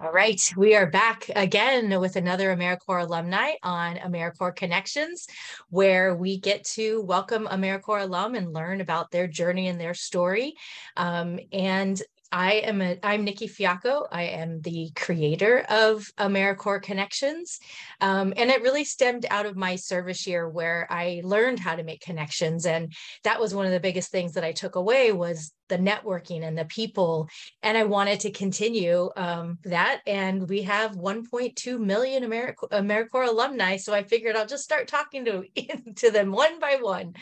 [0.00, 5.26] All right, we are back again with another AmeriCorps alumni on AmeriCorps Connections,
[5.68, 10.54] where we get to welcome AmeriCorps alum and learn about their journey and their story.
[10.96, 12.00] Um, and
[12.32, 14.06] I am a, I'm Nikki Fiacco.
[14.10, 17.60] I am the creator of AmeriCorps Connections.
[18.00, 21.84] Um, and it really stemmed out of my service year where I learned how to
[21.84, 22.66] make connections.
[22.66, 22.92] And
[23.22, 26.56] that was one of the biggest things that I took away was the networking and
[26.56, 27.28] the people.
[27.62, 30.00] And I wanted to continue um, that.
[30.06, 33.76] And we have 1.2 million AmeriCorps, alumni.
[33.76, 35.44] So I figured I'll just start talking to,
[35.96, 37.14] to them one by one.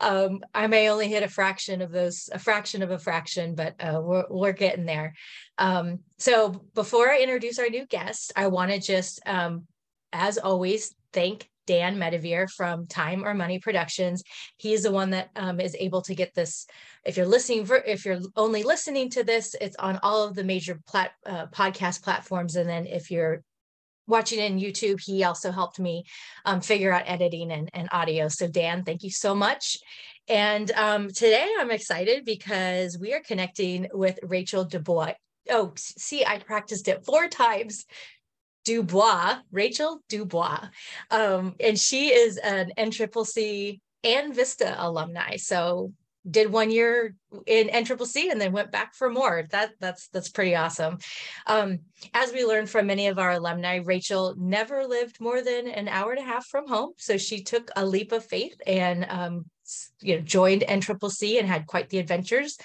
[0.00, 3.74] Um, I may only hit a fraction of those, a fraction of a fraction, but
[3.80, 5.14] uh, we're, we're getting there.
[5.56, 9.66] Um, so before I introduce our new guest, I want to just, um,
[10.12, 14.24] as always, thank Dan Medevere from Time or Money Productions.
[14.56, 16.66] He is the one that um, is able to get this.
[17.04, 20.80] If you're listening, if you're only listening to this, it's on all of the major
[20.88, 22.56] plat, uh, podcast platforms.
[22.56, 23.42] And then if you're
[24.06, 26.04] watching in YouTube, he also helped me
[26.46, 28.28] um, figure out editing and, and audio.
[28.28, 29.76] So Dan, thank you so much.
[30.26, 35.12] And um, today I'm excited because we are connecting with Rachel Dubois.
[35.50, 37.84] Oh, see, I practiced it four times.
[38.64, 40.68] Dubois, Rachel Dubois.
[41.10, 45.36] Um, and she is an NCCC and Vista alumni.
[45.36, 45.92] So
[46.28, 47.14] did one year
[47.46, 49.46] in NCCC and then went back for more.
[49.50, 50.98] That that's that's pretty awesome.
[51.46, 51.80] Um,
[52.14, 56.12] as we learned from many of our alumni, Rachel never lived more than an hour
[56.12, 59.46] and a half from home, so she took a leap of faith and um,
[60.00, 62.58] you know joined NCCC and had quite the adventures.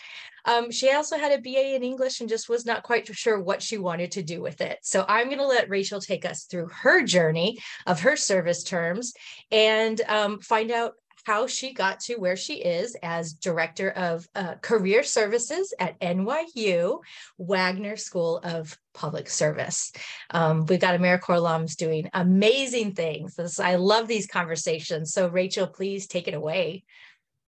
[0.45, 3.61] Um, she also had a BA in English and just was not quite sure what
[3.61, 4.79] she wanted to do with it.
[4.81, 9.13] So I'm going to let Rachel take us through her journey of her service terms
[9.51, 14.55] and um, find out how she got to where she is as director of uh,
[14.55, 16.99] career services at NYU
[17.37, 19.93] Wagner School of Public Service.
[20.29, 23.35] Um, we've got AmeriCorps alums doing amazing things.
[23.35, 25.13] This, I love these conversations.
[25.13, 26.83] So, Rachel, please take it away.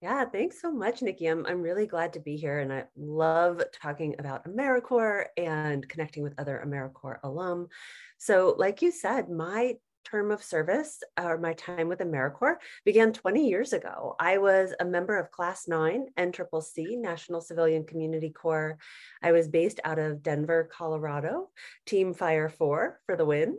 [0.00, 1.26] Yeah, thanks so much, Nikki.
[1.26, 6.22] I'm, I'm really glad to be here and I love talking about AmeriCorps and connecting
[6.22, 7.66] with other AmeriCorps alum.
[8.16, 13.48] So, like you said, my term of service or my time with AmeriCorps began 20
[13.48, 14.14] years ago.
[14.20, 18.78] I was a member of Class 9 NCCC, National Civilian Community Corps.
[19.20, 21.48] I was based out of Denver, Colorado,
[21.87, 23.58] Team Fire 4 for the win.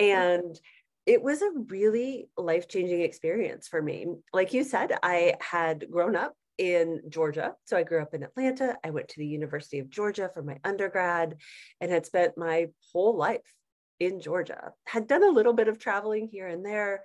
[0.00, 0.04] Mm.
[0.04, 0.60] And
[1.10, 4.06] it was a really life changing experience for me.
[4.32, 7.56] Like you said, I had grown up in Georgia.
[7.64, 8.76] So I grew up in Atlanta.
[8.84, 11.34] I went to the University of Georgia for my undergrad
[11.80, 13.52] and had spent my whole life
[13.98, 14.70] in Georgia.
[14.86, 17.02] Had done a little bit of traveling here and there,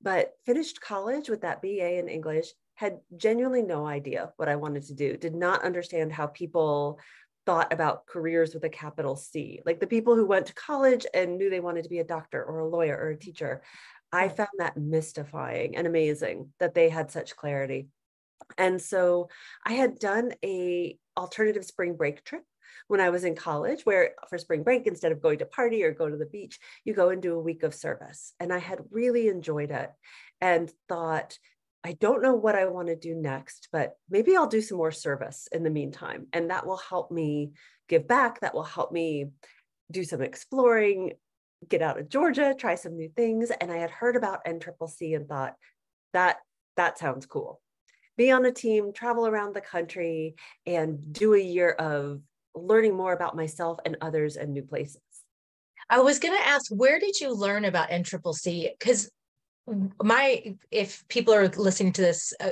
[0.00, 2.46] but finished college with that BA in English.
[2.76, 7.00] Had genuinely no idea what I wanted to do, did not understand how people
[7.48, 9.62] thought about careers with a capital C.
[9.64, 12.44] Like the people who went to college and knew they wanted to be a doctor
[12.44, 13.20] or a lawyer or a mm-hmm.
[13.20, 13.62] teacher.
[14.12, 17.88] I found that mystifying and amazing that they had such clarity.
[18.58, 19.30] And so
[19.64, 22.42] I had done a alternative spring break trip
[22.88, 25.92] when I was in college, where for spring break, instead of going to party or
[25.94, 28.34] go to the beach, you go and do a week of service.
[28.38, 29.90] And I had really enjoyed it
[30.42, 31.38] and thought
[31.84, 34.90] I don't know what I want to do next, but maybe I'll do some more
[34.90, 36.26] service in the meantime.
[36.32, 37.52] And that will help me
[37.88, 38.40] give back.
[38.40, 39.26] That will help me
[39.90, 41.12] do some exploring,
[41.68, 43.50] get out of Georgia, try some new things.
[43.50, 45.54] And I had heard about NCCC and thought
[46.12, 46.38] that
[46.76, 47.60] that sounds cool.
[48.16, 50.34] Be on a team, travel around the country,
[50.66, 52.20] and do a year of
[52.54, 55.00] learning more about myself and others and new places.
[55.88, 58.70] I was going to ask, where did you learn about NCCC?
[58.78, 59.10] Because
[60.02, 62.50] my if people are listening to this uh,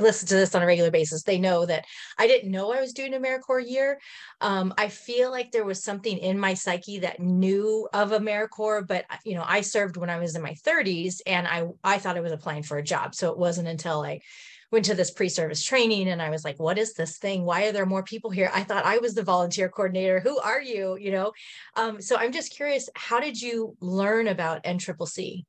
[0.00, 1.84] listen to this on a regular basis they know that
[2.18, 3.98] i didn't know i was doing americorps year.
[4.40, 9.04] Um, i feel like there was something in my psyche that knew of americorps but
[9.24, 12.20] you know i served when i was in my 30s and i i thought i
[12.20, 13.14] was applying for a job.
[13.14, 14.20] So it wasn't until i
[14.72, 17.44] went to this pre-service training and i was like what is this thing?
[17.44, 18.50] Why are there more people here?
[18.54, 20.20] I thought i was the volunteer coordinator.
[20.20, 20.96] Who are you?
[20.98, 21.32] You know?
[21.76, 25.44] Um, so i'm just curious how did you learn about nccc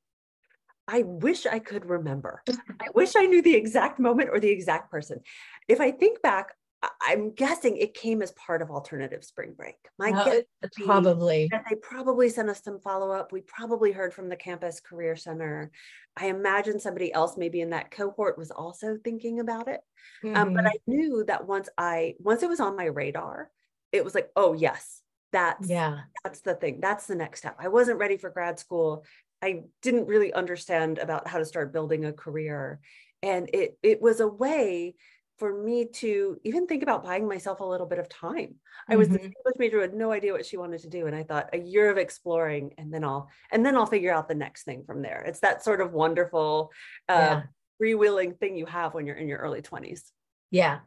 [0.92, 2.44] I wish I could remember.
[2.80, 5.22] I wish I knew the exact moment or the exact person.
[5.70, 6.54] If I think back,
[7.02, 9.76] I'm guessing it came as part of alternative spring break.
[10.00, 10.44] My guess
[10.84, 13.32] probably they probably sent us some follow up.
[13.32, 15.72] We probably heard from the campus career center.
[16.18, 19.82] I imagine somebody else maybe in that cohort was also thinking about it.
[20.24, 20.36] Mm-hmm.
[20.36, 20.68] Um, but mm-hmm.
[20.68, 23.52] I knew that once I once it was on my radar,
[23.92, 25.02] it was like, oh yes,
[25.32, 26.80] that's yeah, that's the thing.
[26.82, 27.58] That's the next step.
[27.60, 29.06] I wasn't ready for grad school.
[29.42, 32.80] I didn't really understand about how to start building a career.
[33.24, 34.96] And it it was a way
[35.38, 38.54] for me to even think about buying myself a little bit of time.
[38.88, 39.18] I was mm-hmm.
[39.18, 41.08] the English major had no idea what she wanted to do.
[41.08, 44.28] And I thought a year of exploring and then I'll and then I'll figure out
[44.28, 45.24] the next thing from there.
[45.26, 46.72] It's that sort of wonderful
[47.10, 47.42] uh yeah.
[47.82, 50.12] freewheeling thing you have when you're in your early 20s.
[50.52, 50.80] Yeah,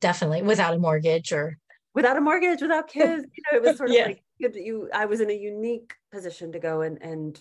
[0.00, 0.42] definitely.
[0.42, 1.56] Without a mortgage or
[1.94, 3.24] without a mortgage, without kids.
[3.34, 4.04] You know, it was sort of yeah.
[4.06, 7.40] like you I was in a unique position to go and and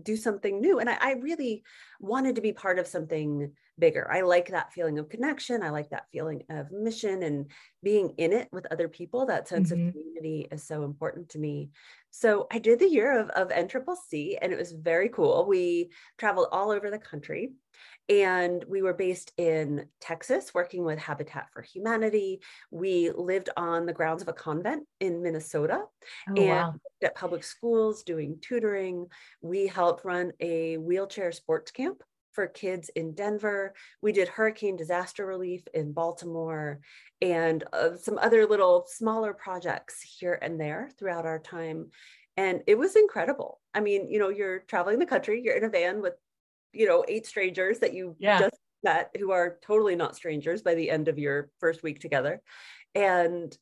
[0.00, 0.78] do something new.
[0.78, 1.64] And I, I, really
[2.00, 4.10] wanted to be part of something bigger.
[4.10, 5.62] I like that feeling of connection.
[5.62, 7.50] I like that feeling of mission and
[7.82, 9.26] being in it with other people.
[9.26, 9.88] That sense mm-hmm.
[9.88, 11.70] of community is so important to me.
[12.10, 15.46] So I did the year of, of NCCC and it was very cool.
[15.46, 17.52] We traveled all over the country.
[18.08, 22.40] And we were based in Texas, working with Habitat for Humanity.
[22.70, 25.82] We lived on the grounds of a convent in Minnesota
[26.28, 26.74] oh, and wow.
[27.02, 29.06] at public schools doing tutoring.
[29.40, 32.02] We helped run a wheelchair sports camp
[32.32, 33.74] for kids in Denver.
[34.00, 36.80] We did hurricane disaster relief in Baltimore
[37.20, 41.90] and uh, some other little smaller projects here and there throughout our time.
[42.36, 43.60] And it was incredible.
[43.74, 46.14] I mean, you know, you're traveling the country, you're in a van with
[46.72, 48.40] you know, eight strangers that you yeah.
[48.40, 52.40] just met who are totally not strangers by the end of your first week together.
[52.94, 53.56] And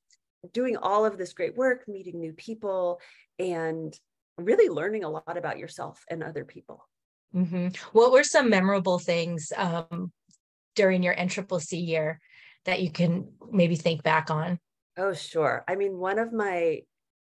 [0.53, 3.01] doing all of this great work, meeting new people,
[3.39, 3.95] and
[4.39, 6.87] really learning a lot about yourself and other people.
[7.35, 7.69] Mm-hmm.
[7.93, 10.13] What were some memorable things um,
[10.75, 12.21] during your NCCC year
[12.65, 14.59] that you can maybe think back on?
[14.97, 15.65] Oh, sure.
[15.69, 16.81] I mean, one of my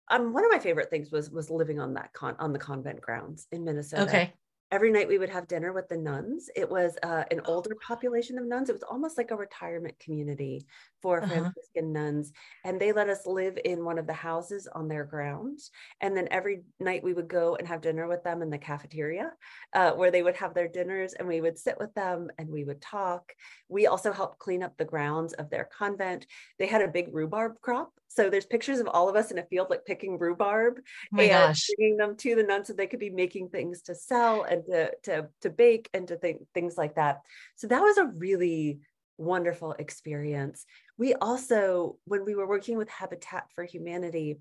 [0.08, 3.00] um, one of my favorite things was was living on that con on the convent
[3.00, 4.02] grounds in Minnesota.
[4.02, 4.32] Okay
[4.70, 6.48] every night we would have dinner with the nuns.
[6.54, 8.68] It was uh, an older population of nuns.
[8.68, 10.66] It was almost like a retirement community
[11.02, 11.32] for uh-huh.
[11.32, 12.32] Franciscan nuns.
[12.64, 15.70] And they let us live in one of the houses on their grounds.
[16.00, 19.32] And then every night we would go and have dinner with them in the cafeteria
[19.74, 22.64] uh, where they would have their dinners and we would sit with them and we
[22.64, 23.32] would talk.
[23.68, 26.26] We also helped clean up the grounds of their convent.
[26.58, 27.92] They had a big rhubarb crop.
[28.08, 30.80] So there's pictures of all of us in a field like picking rhubarb
[31.14, 31.70] oh and gosh.
[31.76, 34.90] bringing them to the nuns so they could be making things to sell and to,
[35.04, 37.20] to, to bake and to think things like that.
[37.56, 38.80] So that was a really
[39.18, 40.64] wonderful experience.
[40.96, 44.38] We also, when we were working with Habitat for Humanity,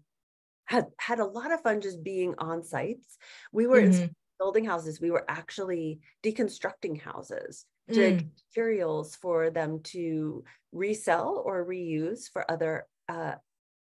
[0.65, 3.17] had had a lot of fun just being on sites.
[3.51, 4.05] We were mm-hmm.
[4.37, 5.01] building houses.
[5.01, 8.27] We were actually deconstructing houses to mm.
[8.47, 13.33] materials for them to resell or reuse for other uh,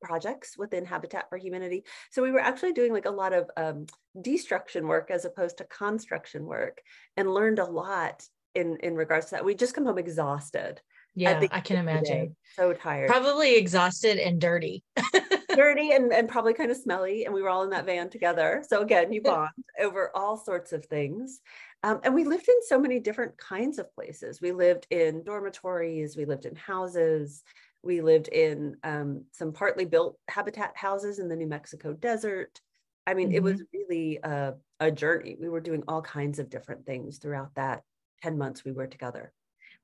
[0.02, 1.84] projects within Habitat for Humanity.
[2.10, 3.86] So we were actually doing like a lot of um,
[4.20, 6.80] destruction work as opposed to construction work
[7.16, 8.24] and learned a lot
[8.54, 9.44] in in regards to that.
[9.44, 10.80] We just come home exhausted.
[11.14, 12.36] Yeah, I can imagine.
[12.56, 13.08] So tired.
[13.08, 14.84] Probably exhausted and dirty.
[15.54, 17.24] dirty and, and probably kind of smelly.
[17.24, 18.62] And we were all in that van together.
[18.68, 19.50] So again, you bond
[19.80, 21.40] over all sorts of things.
[21.82, 24.40] Um, and we lived in so many different kinds of places.
[24.40, 27.42] We lived in dormitories, we lived in houses,
[27.82, 32.60] we lived in um, some partly built habitat houses in the New Mexico desert.
[33.06, 33.36] I mean, mm-hmm.
[33.36, 33.78] it was mm-hmm.
[33.78, 35.36] really a, a journey.
[35.40, 37.82] We were doing all kinds of different things throughout that
[38.22, 39.32] 10 months we were together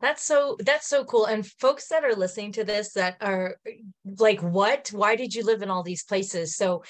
[0.00, 3.56] that's so that's so cool and folks that are listening to this that are
[4.19, 6.82] like what why did you live in all these places so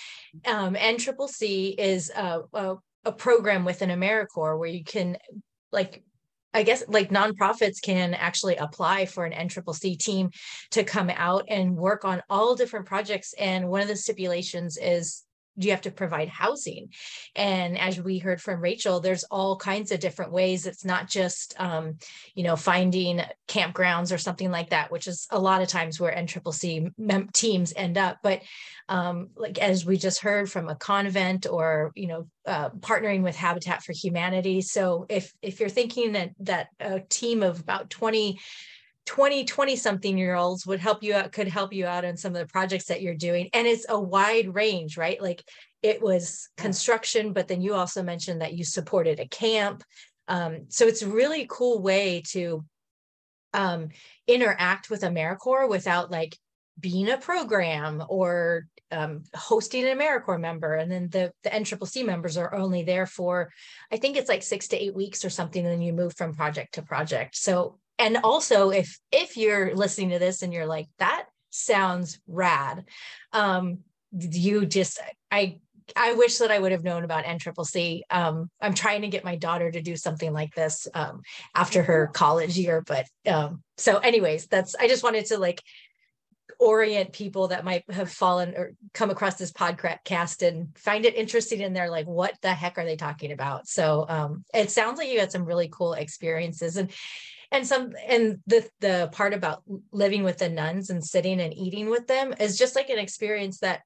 [0.44, 5.16] um nccc is a, a, a program within americorps where you can
[5.70, 6.02] like
[6.56, 10.30] I guess like nonprofits can actually apply for an NCCC team
[10.70, 13.34] to come out and work on all different projects.
[13.38, 15.25] And one of the stipulations is
[15.56, 16.90] you have to provide housing.
[17.34, 20.66] And as we heard from rachel there's all kinds of different ways.
[20.66, 21.98] It's not just um,
[22.34, 26.12] you know finding campgrounds or something like that which is a lot of times where
[26.12, 28.18] nccc mem- teams end up.
[28.22, 28.42] But
[28.88, 33.36] um, like as we just heard from a convent or you know uh, partnering with
[33.36, 34.60] habitat for humanity.
[34.60, 38.38] So if if you're thinking that that a team of about 20
[39.06, 42.34] 20 20 something year olds would help you out could help you out on some
[42.34, 45.20] of the projects that you're doing and it's a wide range right?
[45.20, 45.42] Like
[45.82, 49.82] it was construction but then you also mentioned that you supported a camp.
[50.28, 52.64] Um, so it's a really cool way to
[53.54, 53.88] um,
[54.26, 56.36] interact with americorps without like
[56.78, 62.36] being a program or um, hosting an AmeriCorps member, and then the the NCCC members
[62.36, 63.50] are only there for,
[63.90, 66.34] I think it's like six to eight weeks or something, and then you move from
[66.34, 67.36] project to project.
[67.36, 72.84] So and also if if you're listening to this and you're like that sounds rad
[73.32, 73.78] um
[74.12, 75.00] you just
[75.30, 75.58] i
[75.94, 79.36] i wish that i would have known about nccc um i'm trying to get my
[79.36, 81.22] daughter to do something like this um
[81.54, 85.62] after her college year but um so anyways that's i just wanted to like
[86.58, 91.62] orient people that might have fallen or come across this podcast and find it interesting
[91.62, 93.66] and they're like what the heck are they talking about?
[93.66, 96.90] So um it sounds like you had some really cool experiences and
[97.52, 99.62] and some and the the part about
[99.92, 103.60] living with the nuns and sitting and eating with them is just like an experience
[103.60, 103.82] that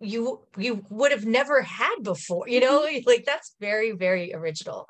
[0.00, 2.82] you you would have never had before you know?
[2.82, 3.00] Mm-hmm.
[3.08, 4.88] like that's very very original.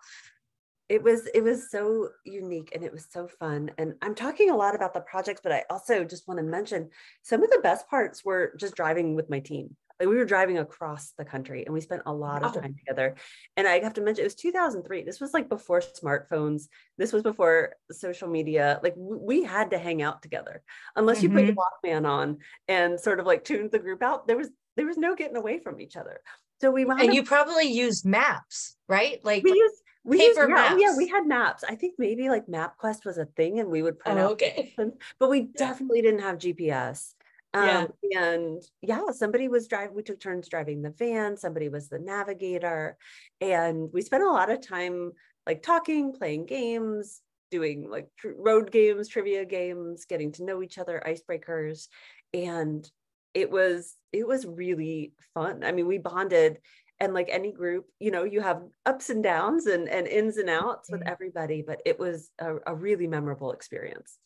[0.88, 3.70] It was it was so unique and it was so fun.
[3.78, 6.90] And i'm talking a lot about the projects but i also just want to mention
[7.22, 10.58] some of the best parts were just driving with my team like we were driving
[10.58, 13.14] across the country and we spent a lot of time together
[13.56, 16.64] and i have to mention it was 2003 this was like before smartphones
[16.98, 20.62] this was before social media like we had to hang out together
[20.96, 21.38] unless you mm-hmm.
[21.38, 22.38] put your walkman on
[22.68, 25.58] and sort of like tuned the group out there was there was no getting away
[25.58, 26.20] from each other
[26.60, 30.80] so we and you probably used maps right like we used we paper used, maps.
[30.80, 31.64] Yeah, we had maps.
[31.68, 34.30] I think maybe like MapQuest was a thing, and we would print oh, out.
[34.32, 34.72] Okay.
[35.18, 37.12] But we definitely didn't have GPS.
[37.54, 38.32] Um, yeah.
[38.32, 42.96] And yeah, somebody was driving, we took turns driving the van, somebody was the navigator.
[43.40, 45.12] And we spent a lot of time
[45.46, 50.78] like talking, playing games, doing like tr- road games, trivia games, getting to know each
[50.78, 51.88] other, icebreakers.
[52.34, 52.88] And
[53.32, 55.62] it was, it was really fun.
[55.64, 56.58] I mean, we bonded
[57.00, 60.48] and like any group you know you have ups and downs and, and ins and
[60.48, 61.10] outs with mm-hmm.
[61.12, 64.18] everybody but it was a, a really memorable experience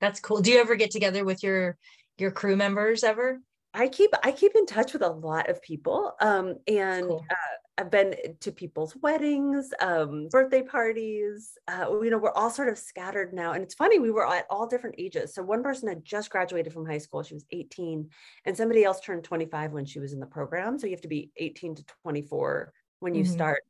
[0.00, 1.76] that's cool do you ever get together with your
[2.18, 3.40] your crew members ever?
[3.76, 7.26] I keep I keep in touch with a lot of people, um, and cool.
[7.30, 11.58] uh, I've been to people's weddings, um, birthday parties.
[11.68, 13.98] Uh, you know, we're all sort of scattered now, and it's funny.
[13.98, 15.34] We were at all different ages.
[15.34, 18.08] So one person had just graduated from high school; she was 18,
[18.46, 20.78] and somebody else turned 25 when she was in the program.
[20.78, 23.32] So you have to be 18 to 24 when you mm-hmm.
[23.32, 23.62] start.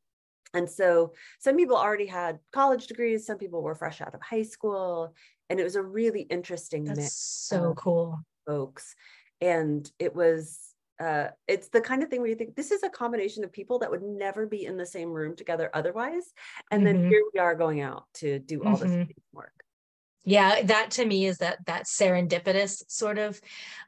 [0.55, 3.27] And so some people already had college degrees.
[3.27, 5.15] Some people were fresh out of high school,
[5.51, 7.13] and it was a really interesting That's mix.
[7.13, 8.95] So cool folks
[9.41, 10.61] and it was
[10.99, 13.79] uh, it's the kind of thing where you think this is a combination of people
[13.79, 16.33] that would never be in the same room together otherwise
[16.71, 17.01] and mm-hmm.
[17.03, 19.05] then here we are going out to do all mm-hmm.
[19.05, 19.53] this work
[20.25, 23.39] yeah that to me is that that serendipitous sort of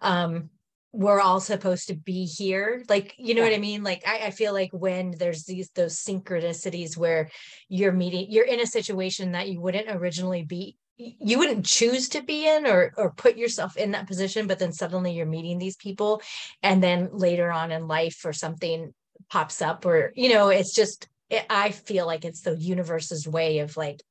[0.02, 0.50] um
[0.92, 3.48] we're all supposed to be here like you know yeah.
[3.48, 7.30] what i mean like I, I feel like when there's these those synchronicities where
[7.68, 12.22] you're meeting you're in a situation that you wouldn't originally be you wouldn't choose to
[12.22, 15.76] be in or or put yourself in that position but then suddenly you're meeting these
[15.76, 16.20] people
[16.62, 18.92] and then later on in life or something
[19.30, 23.60] pops up or you know it's just it, i feel like it's the universe's way
[23.60, 24.02] of like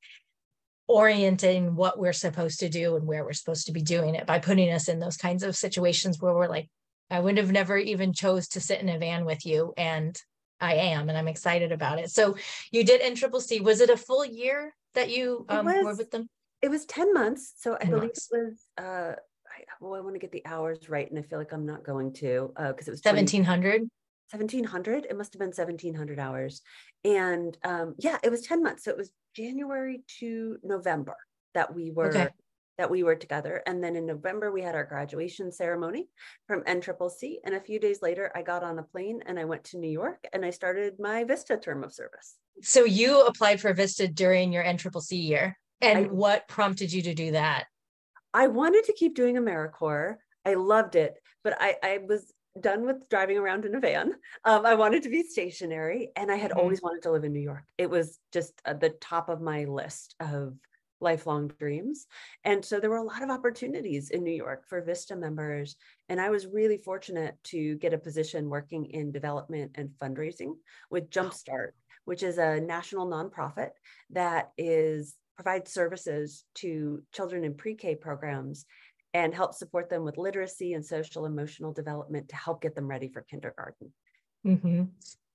[0.86, 4.38] orienting what we're supposed to do and where we're supposed to be doing it by
[4.38, 6.68] putting us in those kinds of situations where we're like
[7.10, 10.18] i would have never even chose to sit in a van with you and
[10.60, 12.10] i am and i'm excited about it.
[12.10, 12.36] So
[12.72, 13.60] you did NCCC.
[13.60, 16.28] Was it a full year that you um, were with them
[16.62, 17.54] it was 10 months.
[17.56, 18.28] So I believe months.
[18.32, 21.08] it was, uh, I, well, I want to get the hours right.
[21.08, 23.82] And I feel like I'm not going to, uh, cause it was 1700.
[24.30, 25.06] 1700.
[25.08, 26.60] It must've been 1700 hours.
[27.04, 28.84] And, um, yeah, it was 10 months.
[28.84, 31.16] So it was January to November
[31.54, 32.28] that we were, okay.
[32.76, 33.62] that we were together.
[33.66, 36.08] And then in November, we had our graduation ceremony
[36.46, 37.36] from NCCC.
[37.44, 39.90] And a few days later, I got on a plane and I went to New
[39.90, 42.36] York and I started my VISTA term of service.
[42.62, 45.56] So you applied for VISTA during your NCCC year?
[45.80, 47.66] And I, what prompted you to do that?
[48.34, 50.16] I wanted to keep doing AmeriCorps.
[50.44, 54.14] I loved it, but I, I was done with driving around in a van.
[54.44, 56.60] Um, I wanted to be stationary, and I had mm-hmm.
[56.60, 57.64] always wanted to live in New York.
[57.76, 60.54] It was just at the top of my list of
[61.00, 62.06] lifelong dreams.
[62.44, 65.76] And so there were a lot of opportunities in New York for Vista members.
[66.08, 70.54] And I was really fortunate to get a position working in development and fundraising
[70.90, 71.70] with Jumpstart,
[72.04, 73.70] which is a national nonprofit
[74.10, 78.66] that is provide services to children in pre-K programs
[79.14, 83.08] and help support them with literacy and social emotional development to help get them ready
[83.08, 83.92] for kindergarten.
[84.44, 84.84] Mm-hmm.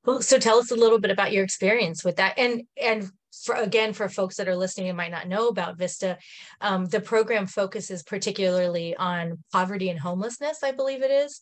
[0.06, 3.10] Well, so tell us a little bit about your experience with that, and and
[3.46, 6.18] for again for folks that are listening and might not know about Vista,
[6.60, 11.40] um, the program focuses particularly on poverty and homelessness, I believe it is,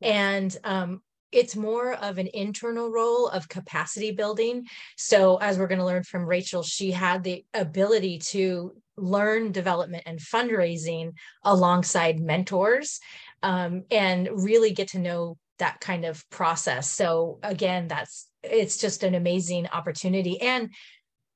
[0.00, 1.02] and um,
[1.34, 4.66] it's more of an internal role of capacity building.
[4.96, 10.04] So, as we're going to learn from Rachel, she had the ability to learn development
[10.06, 11.12] and fundraising
[11.42, 13.00] alongside mentors
[13.42, 16.90] um, and really get to know that kind of process.
[16.90, 20.40] So, again, that's it's just an amazing opportunity.
[20.40, 20.70] And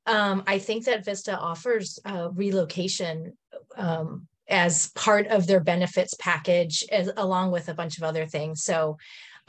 [0.07, 3.37] um, I think that Vista offers uh, relocation
[3.77, 8.65] um, as part of their benefits package, as, along with a bunch of other things.
[8.65, 8.97] So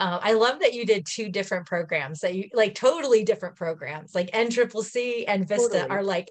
[0.00, 4.14] uh, I love that you did two different programs that you like totally different programs
[4.14, 5.90] like NCCC and Vista totally.
[5.90, 6.30] are like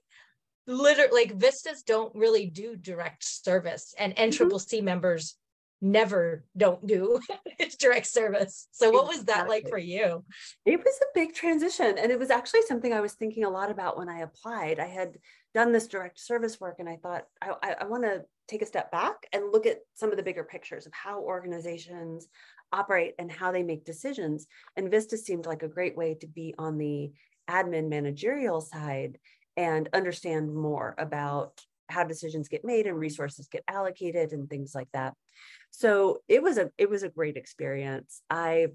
[0.66, 4.86] literally like Vistas don't really do direct service and NCCC mm-hmm.
[4.86, 5.38] members
[5.82, 7.20] never don't do
[7.80, 8.68] direct service.
[8.72, 10.26] So what was that like for you?
[10.66, 13.72] It was a big transition and it was actually something I was thinking a lot
[13.72, 14.80] about when I applied.
[14.80, 15.18] I had
[15.54, 18.66] done this direct service work and I thought I, I, I want to take a
[18.66, 22.28] step back and look at some of the bigger pictures of how organizations
[22.72, 24.48] operate and how they make decisions.
[24.76, 27.12] And Vista seemed like a great way to be on the
[27.50, 29.18] admin managerial side
[29.58, 34.89] and understand more about how decisions get made and resources get allocated and things like
[34.93, 35.13] that.
[35.72, 38.22] So it was a it was a great experience.
[38.29, 38.67] I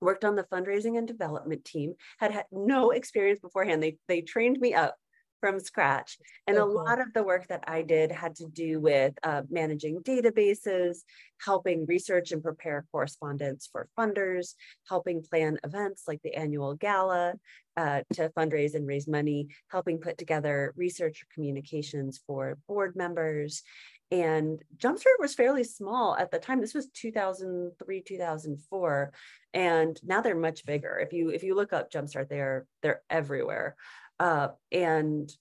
[0.00, 3.82] worked on the fundraising and development team, had had no experience beforehand.
[3.82, 4.96] They they trained me up
[5.44, 6.16] from scratch.
[6.46, 10.00] And a lot of the work that I did had to do with uh, managing
[10.00, 11.00] databases,
[11.44, 14.54] helping research and prepare correspondence for funders,
[14.88, 17.34] helping plan events like the annual gala
[17.76, 23.62] uh, to fundraise and raise money, helping put together research communications for board members.
[24.10, 26.62] And Jumpstart was fairly small at the time.
[26.62, 29.12] This was 2003, 2004,
[29.52, 30.98] and now they're much bigger.
[30.98, 33.76] If you if you look up Jumpstart, they're they're everywhere.
[34.20, 35.32] Uh, and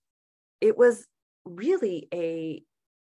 [0.62, 1.06] it was
[1.46, 2.64] really a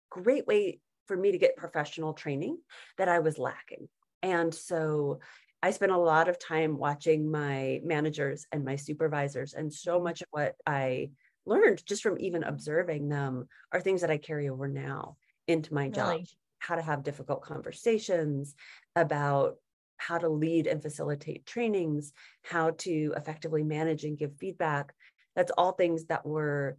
[0.09, 2.57] great way for me to get professional training
[2.97, 3.89] that I was lacking.
[4.23, 5.19] And so
[5.63, 10.21] I spent a lot of time watching my managers and my supervisors, and so much
[10.21, 11.11] of what I
[11.45, 15.89] learned just from even observing them are things that I carry over now into my
[15.89, 16.09] job.
[16.09, 16.29] Really?
[16.59, 18.55] How to have difficult conversations
[18.95, 19.55] about
[19.97, 22.13] how to lead and facilitate trainings,
[22.43, 24.93] how to effectively manage and give feedback,
[25.35, 26.77] that's all things that were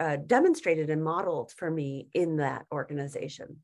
[0.00, 3.58] uh, demonstrated and modeled for me in that organization.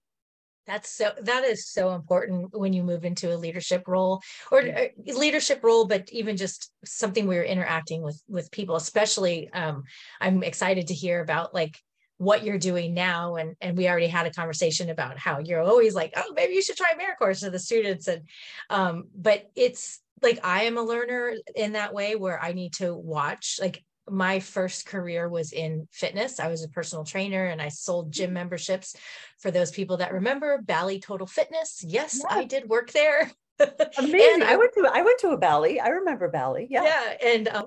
[0.66, 4.22] That's so that is so important when you move into a leadership role
[4.52, 9.52] or uh, leadership role but even just something where you're interacting with with people especially
[9.52, 9.82] um,
[10.20, 11.76] i'm excited to hear about like
[12.18, 15.96] what you're doing now and and we already had a conversation about how you're always
[15.96, 18.22] like oh maybe you should try AmeriCorps to the students and
[18.70, 22.94] um but it's like I am a learner in that way where I need to
[22.94, 26.40] watch like my first career was in fitness.
[26.40, 28.34] I was a personal trainer and I sold gym mm-hmm.
[28.34, 28.96] memberships
[29.38, 31.84] for those people that remember Bally Total Fitness.
[31.86, 32.36] Yes, yeah.
[32.36, 33.30] I did work there.
[33.98, 34.42] Amazing.
[34.42, 35.78] I, I, went to I went to a Bally.
[35.78, 36.66] I remember Bally.
[36.68, 36.84] Yeah.
[36.84, 37.28] Yeah.
[37.32, 37.66] And um,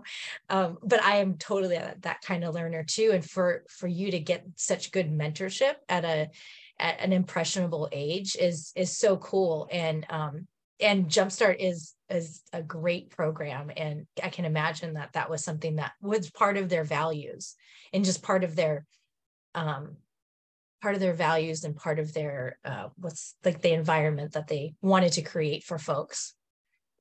[0.49, 3.11] um, but I am totally that, that kind of learner too.
[3.13, 6.29] And for for you to get such good mentorship at a
[6.79, 9.69] at an impressionable age is is so cool.
[9.71, 10.47] And um
[10.79, 13.71] and Jumpstart is is a great program.
[13.75, 17.55] And i can imagine that that was something that was part of their values
[17.93, 18.85] and just part of their
[19.53, 19.97] um
[20.81, 24.75] part of their values and part of their uh what's like the environment that they
[24.81, 26.33] wanted to create for folks.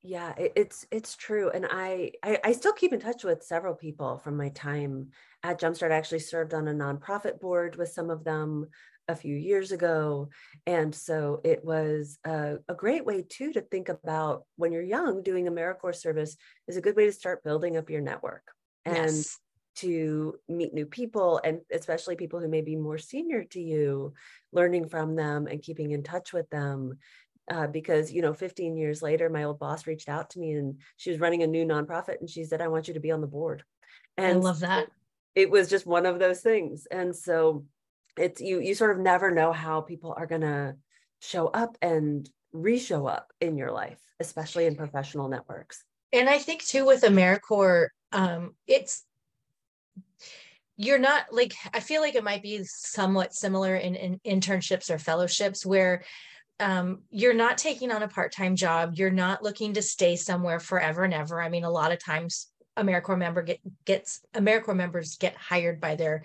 [0.02, 1.50] Yeah it, it's it's true.
[1.50, 5.08] And I, I i still keep in touch with several people from my time
[5.42, 5.92] at jumpstart.
[5.92, 8.66] I actually served on a nonprofit board with some of them
[9.08, 10.28] a few years ago.
[10.66, 15.22] And so it was a, a, great way too to think about when you're young,
[15.22, 16.36] doing AmeriCorps service
[16.68, 18.42] is a good way to start building up your network
[18.84, 19.38] and yes.
[19.76, 24.14] to meet new people and especially people who may be more senior to you,
[24.52, 26.98] learning from them and keeping in touch with them.
[27.50, 30.80] Uh, because you know 15 years later my old boss reached out to me and
[30.96, 33.20] she was running a new nonprofit and she said i want you to be on
[33.20, 33.62] the board
[34.16, 34.86] and i love that
[35.34, 37.66] it was just one of those things and so
[38.16, 40.76] it's you you sort of never know how people are going to
[41.20, 45.82] show up and re-show up in your life especially in professional networks.
[46.12, 49.04] And i think too with americorps um, it's
[50.76, 54.98] you're not like i feel like it might be somewhat similar in, in internships or
[54.98, 56.04] fellowships where
[56.60, 58.92] um, you're not taking on a part-time job.
[58.94, 61.42] You're not looking to stay somewhere forever and ever.
[61.42, 62.46] I mean a lot of times
[62.76, 66.24] AmeriCorps member get, gets AmeriCorps members get hired by their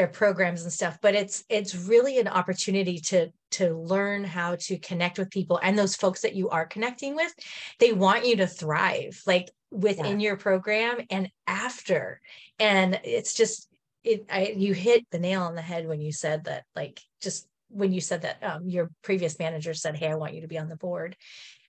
[0.00, 4.78] their programs and stuff but it's it's really an opportunity to to learn how to
[4.78, 7.32] connect with people and those folks that you are connecting with
[7.78, 10.28] they want you to thrive like within yeah.
[10.28, 12.20] your program and after.
[12.58, 13.68] And it's just
[14.02, 17.46] it I, you hit the nail on the head when you said that like just
[17.68, 20.58] when you said that um, your previous manager said hey i want you to be
[20.58, 21.16] on the board.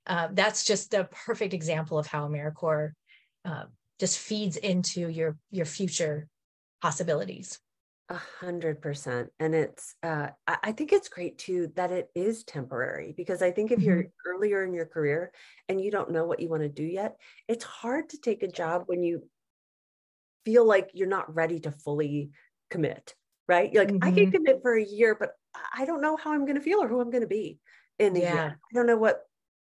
[0.08, 2.94] Uh, that's just a perfect example of how americorps
[3.46, 3.66] uh,
[4.00, 6.28] just feeds into your your future
[6.82, 7.60] possibilities
[8.12, 9.30] a hundred percent.
[9.40, 13.72] And it's, uh, I think it's great too that it is temporary because I think
[13.72, 13.88] if mm-hmm.
[13.88, 15.32] you're earlier in your career
[15.70, 17.16] and you don't know what you want to do yet,
[17.48, 19.24] it's hard to take a job when you
[20.44, 22.32] feel like you're not ready to fully
[22.70, 23.16] commit,
[23.48, 23.72] right?
[23.72, 24.08] You're like, mm-hmm.
[24.08, 24.32] I can mm-hmm.
[24.32, 25.32] commit for a year, but
[25.74, 27.60] I don't know how I'm going to feel or who I'm going to be
[27.98, 28.34] in a yeah.
[28.34, 28.60] year.
[28.60, 29.22] I don't know what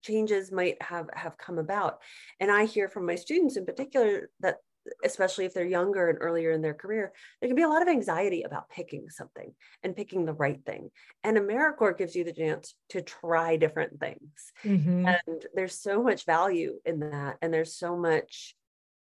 [0.03, 1.99] changes might have have come about.
[2.41, 4.57] And I hear from my students in particular that
[5.03, 7.87] especially if they're younger and earlier in their career, there can be a lot of
[7.87, 10.89] anxiety about picking something and picking the right thing.
[11.23, 14.51] And AmeriCorps gives you the chance to try different things.
[14.63, 15.07] Mm-hmm.
[15.07, 17.37] And there's so much value in that.
[17.41, 18.55] And there's so much,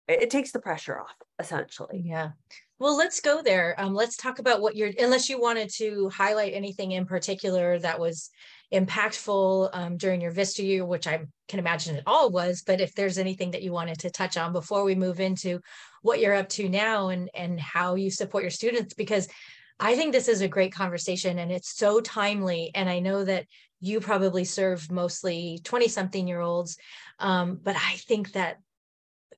[0.09, 2.03] it takes the pressure off, essentially.
[2.05, 2.31] Yeah.
[2.79, 3.75] Well, let's go there.
[3.79, 7.99] Um, let's talk about what you're, unless you wanted to highlight anything in particular that
[7.99, 8.31] was
[8.73, 12.63] impactful um, during your Vista year, which I can imagine it all was.
[12.67, 15.61] But if there's anything that you wanted to touch on before we move into
[16.03, 19.29] what you're up to now and and how you support your students, because
[19.81, 22.71] I think this is a great conversation and it's so timely.
[22.75, 23.47] And I know that
[23.81, 26.77] you probably serve mostly 20 something year olds.
[27.19, 28.59] Um, but I think that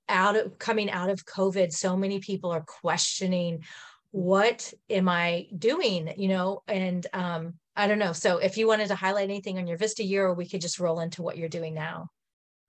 [0.09, 3.65] out of coming out of COVID, so many people are questioning
[4.13, 8.13] what am I doing, you know, and um, I don't know.
[8.13, 10.81] So if you wanted to highlight anything on your Vista year, or we could just
[10.81, 12.09] roll into what you're doing now.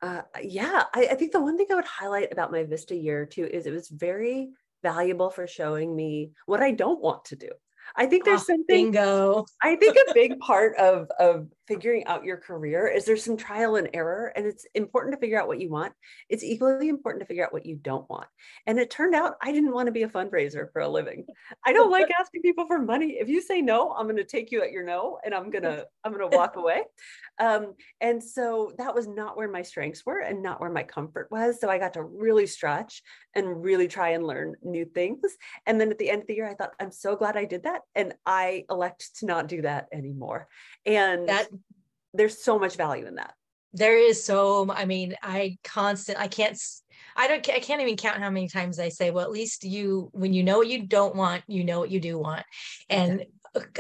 [0.02, 3.26] Uh, yeah, I, I think the one thing I would highlight about my Vista year
[3.26, 4.50] too is it was very
[4.84, 7.50] valuable for showing me what I don't want to do.
[7.96, 9.46] I think there's oh, something bingo.
[9.62, 13.76] I think a big part of of figuring out your career is there's some trial
[13.76, 15.94] and error and it's important to figure out what you want.
[16.30, 18.28] It's equally important to figure out what you don't want.
[18.68, 21.26] And it turned out I didn't want to be a fundraiser for a living.
[21.66, 23.18] I don't like asking people for money.
[23.20, 25.64] If you say no, I'm going to take you at your no and I'm going
[25.64, 26.84] to I'm going to walk away.
[27.40, 31.28] Um, and so that was not where my strengths were and not where my comfort
[31.32, 31.60] was.
[31.60, 33.02] So I got to really stretch
[33.36, 35.22] and really try and learn new things.
[35.66, 37.64] And then at the end of the year, I thought, I'm so glad I did
[37.64, 37.82] that.
[37.96, 40.48] And I elect to not do that anymore.
[40.86, 41.48] And that
[42.14, 43.34] there's so much value in that.
[43.74, 46.58] There is so, I mean, I constant, I can't,
[47.16, 50.10] I don't, I can't even count how many times I say, well, at least you,
[50.14, 52.46] when you know what you don't want, you know what you do want.
[52.90, 53.26] And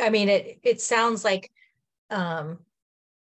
[0.01, 1.51] I mean, it, it sounds like,
[2.09, 2.59] um,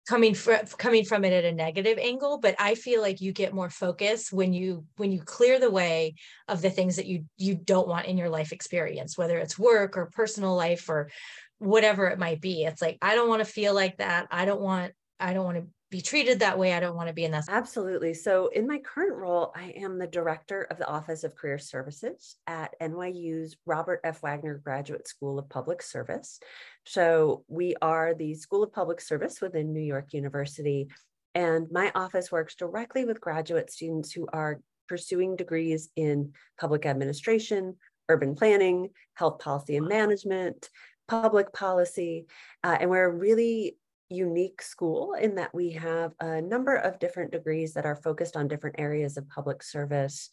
[0.09, 3.53] coming from coming from it at a negative angle but i feel like you get
[3.53, 6.15] more focus when you when you clear the way
[6.49, 9.99] of the things that you you don't want in your life experience whether it's work
[9.99, 11.11] or personal life or
[11.59, 14.61] whatever it might be it's like i don't want to feel like that i don't
[14.61, 16.75] want i don't want to be treated that way.
[16.75, 17.45] I don't want to be in that.
[17.49, 18.13] Absolutely.
[18.13, 22.37] So, in my current role, I am the director of the Office of Career Services
[22.47, 24.23] at NYU's Robert F.
[24.23, 26.41] Wagner Graduate School of Public Service.
[26.85, 30.89] So, we are the School of Public Service within New York University.
[31.35, 37.77] And my office works directly with graduate students who are pursuing degrees in public administration,
[38.09, 40.69] urban planning, health policy and management,
[41.09, 42.27] public policy.
[42.63, 43.77] Uh, and we're a really
[44.11, 48.49] unique school in that we have a number of different degrees that are focused on
[48.49, 50.31] different areas of public service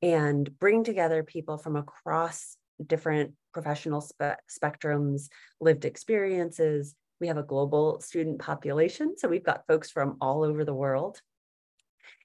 [0.00, 5.28] and bring together people from across different professional spe- spectrums,
[5.60, 6.94] lived experiences.
[7.20, 11.20] We have a global student population, so we've got folks from all over the world.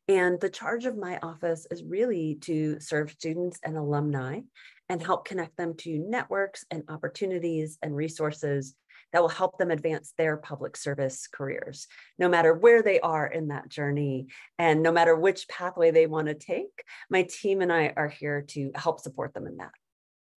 [0.08, 4.40] And the charge of my office is really to serve students and alumni
[4.88, 8.74] and help connect them to networks and opportunities and resources
[9.12, 11.88] that will help them advance their public service careers,
[12.20, 16.28] no matter where they are in that journey and no matter which pathway they want
[16.28, 16.84] to take.
[17.10, 19.72] My team and I are here to help support them in that.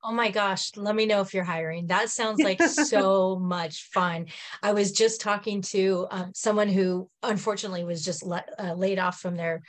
[0.02, 1.88] Oh my gosh, let me know if you're hiring.
[1.88, 4.26] That sounds like so much fun.
[4.62, 9.20] I was just talking to um, someone who unfortunately was just let, uh, laid off
[9.20, 9.62] from their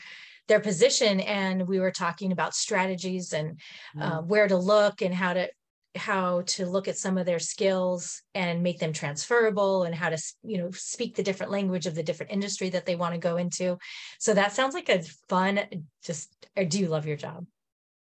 [0.47, 3.59] their position and we were talking about strategies and
[3.99, 4.25] uh, mm.
[4.25, 5.49] where to look and how to
[5.95, 10.17] how to look at some of their skills and make them transferable and how to
[10.43, 13.37] you know speak the different language of the different industry that they want to go
[13.37, 13.77] into
[14.19, 15.59] so that sounds like a fun
[16.03, 16.33] just
[16.67, 17.45] do you love your job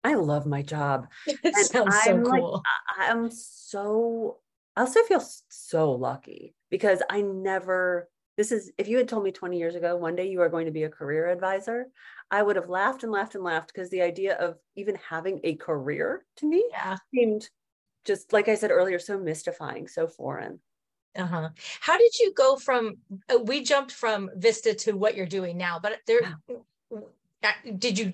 [0.03, 4.37] i love my job it sounds I'm so cool like, i'm so
[4.75, 9.31] i also feel so lucky because i never this is if you had told me
[9.31, 11.85] 20 years ago one day you are going to be a career advisor
[12.31, 15.55] i would have laughed and laughed and laughed because the idea of even having a
[15.55, 16.95] career to me yeah.
[17.13, 17.49] seemed
[18.05, 20.59] just like I said earlier, so mystifying, so foreign.
[21.15, 21.49] Uh-huh.
[21.79, 22.97] How did you go from
[23.33, 26.21] uh, we jumped from Vista to what you're doing now, but there
[26.91, 28.13] uh, did you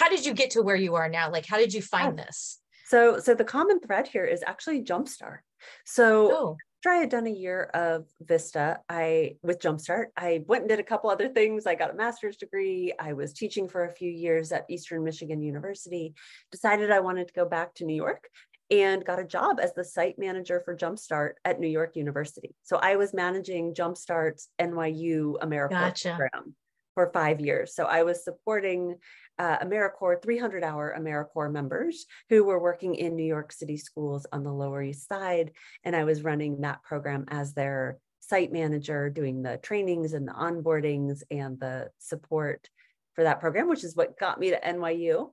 [0.00, 1.30] how did you get to where you are now?
[1.30, 2.24] Like how did you find oh.
[2.24, 2.58] this?
[2.86, 5.40] So so the common thread here is actually Jumpstart.
[5.84, 6.56] So oh.
[6.78, 10.80] after I had done a year of Vista, I with Jumpstart, I went and did
[10.80, 11.66] a couple other things.
[11.66, 12.94] I got a master's degree.
[12.98, 16.14] I was teaching for a few years at Eastern Michigan University.
[16.50, 18.26] Decided I wanted to go back to New York
[18.70, 22.54] and got a job as the site manager for Jumpstart at New York University.
[22.62, 26.16] So I was managing Jumpstart's NYU AmeriCorps gotcha.
[26.16, 26.54] program
[26.94, 27.74] for five years.
[27.74, 28.96] So I was supporting
[29.40, 34.44] uh, AmeriCorps 300 hour AmeriCorps members who were working in New York City schools on
[34.44, 35.52] the Lower East Side.
[35.82, 40.32] And I was running that program as their site manager, doing the trainings and the
[40.32, 42.68] onboardings and the support
[43.14, 45.30] for that program, which is what got me to NYU.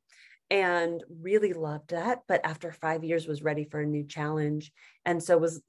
[0.50, 2.20] and really loved that.
[2.30, 4.72] But after five years, was ready for a new challenge.
[5.04, 5.62] And so was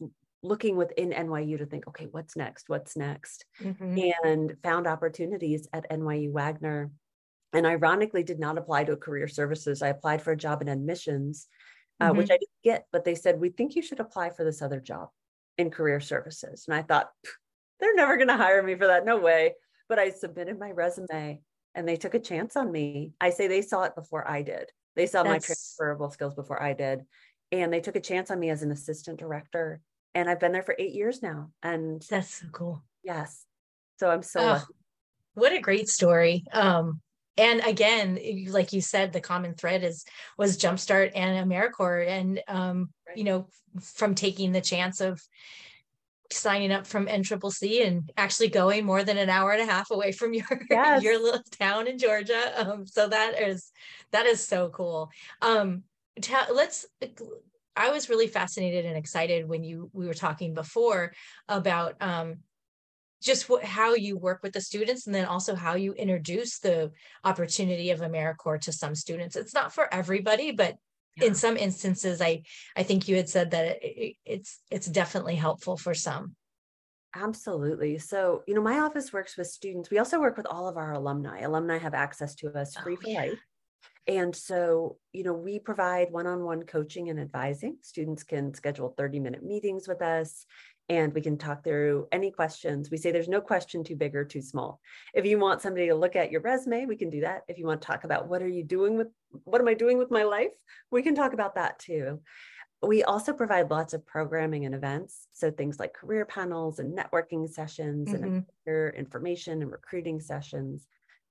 [0.45, 2.69] looking within NYU to think, okay, what's next?
[2.69, 3.45] What's next?
[3.61, 3.99] Mm-hmm.
[4.25, 6.93] And found opportunities at NYU Wagner.
[7.53, 9.83] And ironically, did not apply to a career services.
[9.83, 11.47] I applied for a job in admissions,
[12.01, 12.19] uh, mm-hmm.
[12.19, 14.81] which I didn't get, but they said, we think you should apply for this other
[14.81, 15.09] job
[15.57, 16.65] in career services.
[16.69, 17.11] And I thought,
[17.81, 19.05] they're never going to hire me for that.
[19.05, 19.55] No way.
[19.89, 21.41] But I submitted my resume
[21.75, 23.13] and they took a chance on me.
[23.21, 24.71] I say they saw it before I did.
[24.97, 25.33] They saw That's...
[25.33, 27.03] my transferable skills before I did.
[27.53, 29.81] And they took a chance on me as an assistant director.
[30.15, 31.51] And I've been there for eight years now.
[31.63, 32.83] And that's so cool.
[33.05, 33.45] Yes.
[34.01, 34.65] So I'm so oh,
[35.35, 36.45] what a great story.
[36.53, 37.01] Um,
[37.39, 40.05] and again, like you said, the common thread is
[40.37, 42.09] was Jumpstart and AmeriCorps.
[42.09, 43.17] And um, right.
[43.17, 43.49] you know,
[43.81, 45.23] from taking the chance of
[46.31, 50.13] signing up from NCCC and actually going more than an hour and a half away
[50.13, 51.03] from your yes.
[51.03, 52.53] your little town in Georgia.
[52.57, 53.71] Um, so that is
[54.11, 55.11] that is so cool.
[55.41, 55.85] Um,
[56.53, 56.87] let's.
[57.77, 61.13] I was really fascinated and excited when you we were talking before
[61.49, 62.39] about um,
[63.23, 66.91] just what, how you work with the students and then also how you introduce the
[67.25, 69.37] opportunity of AmeriCorps to some students.
[69.37, 70.77] It's not for everybody, but
[71.17, 71.27] yeah.
[71.27, 72.43] in some instances i
[72.77, 76.37] i think you had said that it, it's it's definitely helpful for some
[77.17, 80.77] absolutely so you know my office works with students we also work with all of
[80.77, 83.21] our alumni alumni have access to us oh, free oh, for yeah.
[83.21, 83.39] life
[84.09, 87.77] and so, you know, we provide one on one coaching and advising.
[87.83, 90.47] Students can schedule 30 minute meetings with us
[90.89, 92.91] and we can talk through any questions.
[92.91, 94.81] We say there's no question too big or too small.
[95.15, 97.43] If you want somebody to look at your resume, we can do that.
[97.49, 99.09] If you want to talk about what are you doing with
[99.45, 100.53] what am I doing with my life,
[100.91, 102.21] we can talk about that too.
[102.81, 105.27] We also provide lots of programming and events.
[105.33, 108.41] So things like career panels and networking sessions mm-hmm.
[108.67, 110.87] and information and recruiting sessions.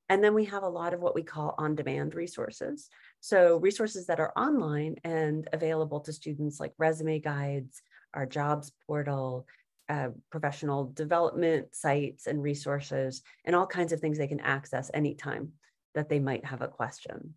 [0.09, 2.89] And then we have a lot of what we call on demand resources.
[3.19, 7.81] So, resources that are online and available to students, like resume guides,
[8.13, 9.47] our jobs portal,
[9.89, 15.51] uh, professional development sites and resources, and all kinds of things they can access anytime
[15.95, 17.33] that they might have a question.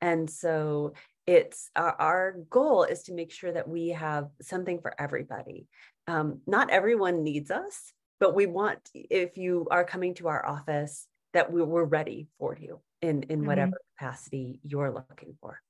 [0.00, 0.94] And so
[1.26, 5.68] it's our, our goal is to make sure that we have something for everybody.
[6.08, 11.06] Um, not everyone needs us, but we want, if you are coming to our office,
[11.32, 13.46] that we, we're ready for you in, in mm-hmm.
[13.46, 15.60] whatever capacity you're looking for.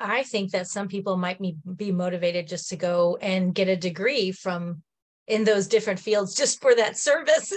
[0.00, 1.40] I think that some people might
[1.76, 4.82] be motivated just to go and get a degree from
[5.26, 7.52] in those different fields just for that service.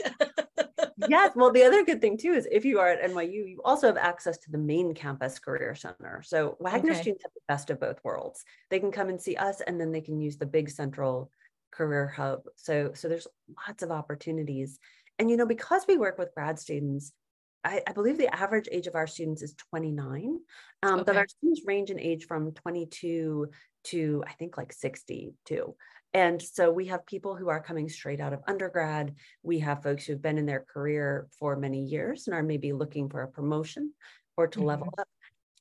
[1.10, 1.32] yes.
[1.36, 3.98] Well, the other good thing too is if you are at NYU, you also have
[3.98, 6.22] access to the main campus career center.
[6.24, 7.02] So Wagner okay.
[7.02, 8.44] students have the best of both worlds.
[8.70, 11.32] They can come and see us and then they can use the big central
[11.72, 12.42] career hub.
[12.56, 13.28] So so there's
[13.68, 14.78] lots of opportunities.
[15.18, 17.12] And you know, because we work with grad students,
[17.64, 20.40] I, I, believe the average age of our students is 29,
[20.84, 21.04] um, okay.
[21.06, 23.50] but our students range in age from 22
[23.86, 25.76] to I think like 62.
[26.14, 29.16] And so we have people who are coming straight out of undergrad.
[29.42, 33.10] We have folks who've been in their career for many years and are maybe looking
[33.10, 33.94] for a promotion
[34.38, 34.68] or to mm-hmm.
[34.68, 35.08] level up.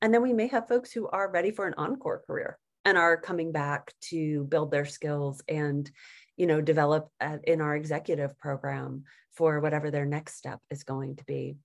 [0.03, 3.17] And then we may have folks who are ready for an encore career and are
[3.17, 5.91] coming back to build their skills and
[6.37, 11.17] you know develop at, in our executive program for whatever their next step is going
[11.17, 11.57] to be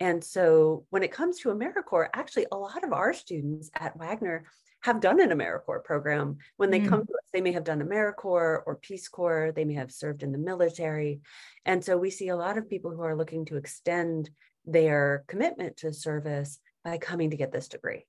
[0.00, 4.44] and so when it comes to AmeriCorps, actually, a lot of our students at Wagner
[4.82, 6.36] have done an AmeriCorps program.
[6.58, 6.88] When they mm.
[6.88, 10.22] come to us, they may have done AmeriCorps or Peace Corps, they may have served
[10.22, 11.20] in the military.
[11.64, 14.30] And so we see a lot of people who are looking to extend
[14.64, 18.06] their commitment to service by coming to get this degree.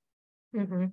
[0.55, 0.85] Mm-hmm.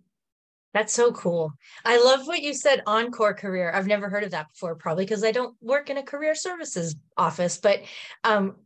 [0.75, 1.53] That's so cool.
[1.85, 3.71] I love what you said encore career.
[3.73, 6.97] I've never heard of that before, probably because I don't work in a career services
[7.17, 7.59] office.
[7.59, 7.83] But
[8.25, 8.57] um,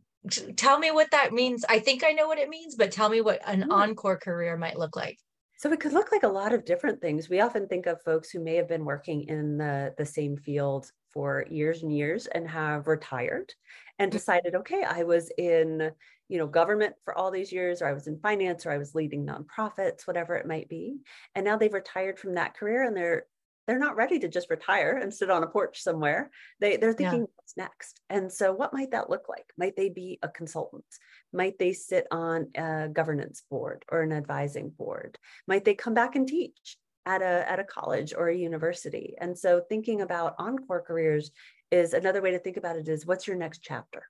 [0.55, 1.65] tell me what that means.
[1.67, 3.71] I think I know what it means, but tell me what an mm.
[3.71, 5.17] encore career might look like.
[5.57, 7.29] So it could look like a lot of different things.
[7.29, 10.89] We often think of folks who may have been working in the, the same field
[11.11, 13.53] for years and years and have retired
[13.97, 14.13] and mm.
[14.13, 15.91] decided, okay, I was in,
[16.29, 18.95] you know, government for all these years, or I was in finance, or I was
[18.95, 20.97] leading nonprofits, whatever it might be.
[21.35, 23.25] And now they've retired from that career and they're
[23.69, 26.31] they're not ready to just retire and sit on a porch somewhere.
[26.59, 27.33] They they're thinking yeah.
[27.35, 28.01] what's next.
[28.09, 29.45] And so what might that look like?
[29.59, 30.83] Might they be a consultant?
[31.31, 35.19] Might they sit on a governance board or an advising board?
[35.47, 39.13] Might they come back and teach at a at a college or a university?
[39.21, 41.29] And so thinking about encore careers
[41.69, 44.01] is another way to think about it is what's your next chapter?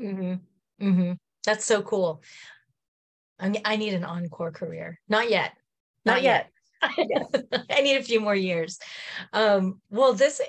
[0.00, 0.86] Mm-hmm.
[0.88, 1.12] Mm-hmm.
[1.44, 2.22] That's so cool.
[3.38, 4.98] I, I need an encore career.
[5.06, 5.52] Not yet.
[6.06, 6.46] Not, Not yet.
[6.46, 6.50] yet
[6.82, 8.78] I need a few more years.
[9.32, 10.40] Um, well, this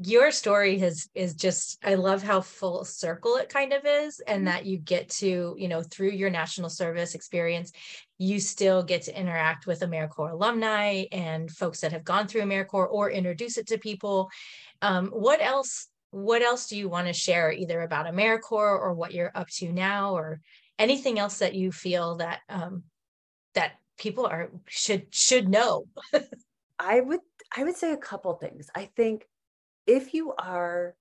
[0.00, 4.38] your story has is just I love how full circle it kind of is, and
[4.38, 4.44] mm-hmm.
[4.46, 7.72] that you get to, you know, through your national service experience,
[8.18, 12.92] you still get to interact with AmeriCorps alumni and folks that have gone through AmeriCorps
[12.92, 14.30] or introduce it to people.
[14.80, 15.88] Um, what else?
[16.10, 19.72] What else do you want to share, either about AmeriCorps or what you're up to
[19.72, 20.40] now, or
[20.78, 22.84] anything else that you feel that um,
[23.54, 25.86] that people are should should know
[26.78, 27.20] i would
[27.56, 29.26] i would say a couple things i think
[29.86, 30.94] if you are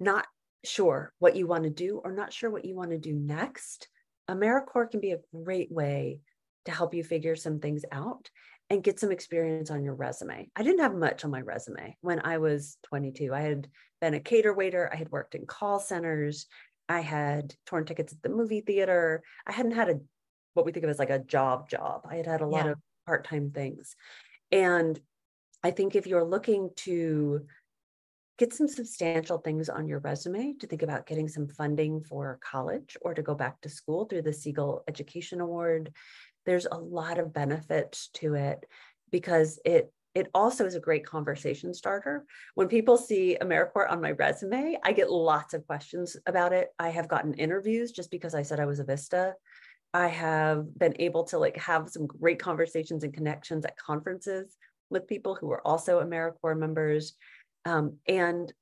[0.00, 0.26] not
[0.64, 3.88] sure what you want to do or not sure what you want to do next
[4.30, 6.20] americorps can be a great way
[6.64, 8.30] to help you figure some things out
[8.70, 10.48] and get some experience on your resume.
[10.56, 13.34] I didn't have much on my resume when I was 22.
[13.34, 13.68] I had
[14.00, 16.46] been a cater waiter, I had worked in call centers,
[16.88, 19.22] I had torn tickets at the movie theater.
[19.46, 20.00] I hadn't had a
[20.54, 22.06] what we think of as like a job job.
[22.08, 22.72] I had had a lot yeah.
[22.72, 23.94] of part-time things.
[24.50, 24.98] And
[25.62, 27.46] I think if you're looking to
[28.38, 32.96] get some substantial things on your resume, to think about getting some funding for college
[33.00, 35.92] or to go back to school through the Segal Education Award,
[36.44, 38.66] there's a lot of benefits to it
[39.10, 42.24] because it it also is a great conversation starter.
[42.54, 46.68] When people see AmeriCorps on my resume, I get lots of questions about it.
[46.78, 49.34] I have gotten interviews just because I said I was a Vista.
[49.94, 54.56] I have been able to like have some great conversations and connections at conferences
[54.90, 57.14] with people who are also AmeriCorps members.
[57.64, 58.52] Um, and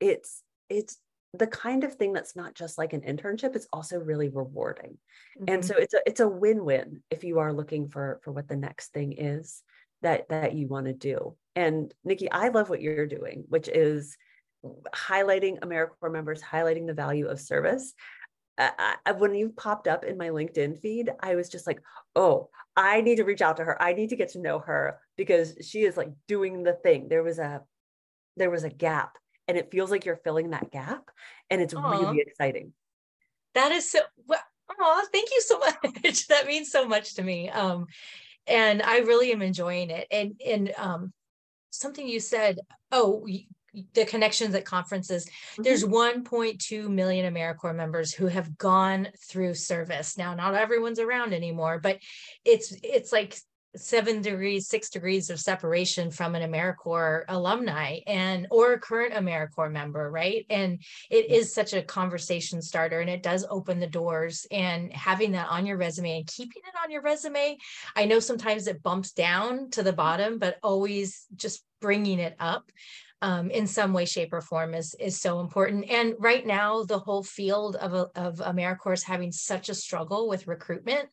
[0.00, 0.98] it's it's
[1.32, 4.96] the kind of thing that's not just like an internship it's also really rewarding
[5.38, 5.44] mm-hmm.
[5.48, 8.56] and so it's a it's a win-win if you are looking for for what the
[8.56, 9.62] next thing is
[10.02, 14.16] that that you want to do and nikki i love what you're doing which is
[14.94, 17.94] highlighting americorps members highlighting the value of service
[18.58, 21.80] I, I, when you popped up in my LinkedIn feed, I was just like,
[22.14, 23.80] oh, I need to reach out to her.
[23.80, 27.08] I need to get to know her because she is like doing the thing.
[27.08, 27.62] There was a
[28.36, 29.16] there was a gap
[29.48, 31.10] and it feels like you're filling that gap
[31.50, 31.90] and it's Aww.
[31.90, 32.72] really exciting.
[33.54, 34.40] That is so well,
[34.78, 35.58] oh, thank you so
[36.04, 36.26] much.
[36.28, 37.48] that means so much to me.
[37.48, 37.86] Um
[38.46, 40.06] and I really am enjoying it.
[40.10, 41.12] And and um
[41.70, 42.58] something you said,
[42.92, 43.26] oh,
[43.94, 45.26] the connections at conferences.
[45.26, 45.62] Mm-hmm.
[45.62, 50.16] There's 1.2 million AmeriCorps members who have gone through service.
[50.16, 51.98] Now, not everyone's around anymore, but
[52.44, 53.36] it's it's like
[53.76, 59.72] seven degrees, six degrees of separation from an AmeriCorps alumni and or a current AmeriCorps
[59.72, 60.46] member, right?
[60.50, 65.32] And it is such a conversation starter and it does open the doors and having
[65.32, 67.58] that on your resume and keeping it on your resume.
[67.94, 72.70] I know sometimes it bumps down to the bottom, but always just bringing it up
[73.26, 75.90] um, in some way, shape, or form is is so important.
[75.90, 80.46] And right now, the whole field of of AmeriCorps is having such a struggle with
[80.46, 81.08] recruitment.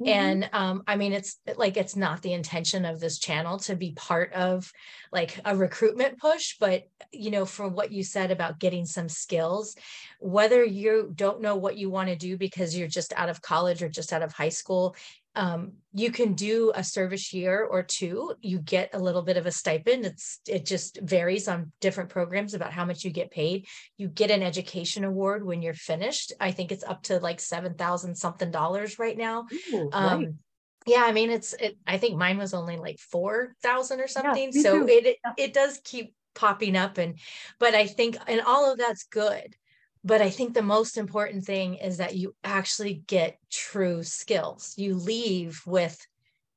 [0.00, 0.08] Mm-hmm.
[0.08, 3.92] And um, I mean, it's like it's not the intention of this channel to be
[3.92, 4.72] part of
[5.12, 9.76] like a recruitment push, but you know, for what you said about getting some skills,
[10.18, 13.82] whether you don't know what you want to do because you're just out of college
[13.82, 14.96] or just out of high school,
[15.36, 19.46] um, you can do a service year or two you get a little bit of
[19.46, 20.04] a stipend.
[20.04, 23.66] It's it just varies on different programs about how much you get paid.
[23.96, 26.32] You get an education award when you're finished.
[26.40, 29.46] I think it's up to like 7000 something dollars right now.
[29.72, 30.28] Ooh, um, right.
[30.86, 34.50] yeah i mean it's it, i think mine was only like 4000 or something.
[34.52, 37.18] yeah, so it, it it does keep popping up and
[37.58, 39.54] but i think and all of that's good
[40.02, 44.74] but I think the most important thing is that you actually get true skills.
[44.76, 45.98] You leave with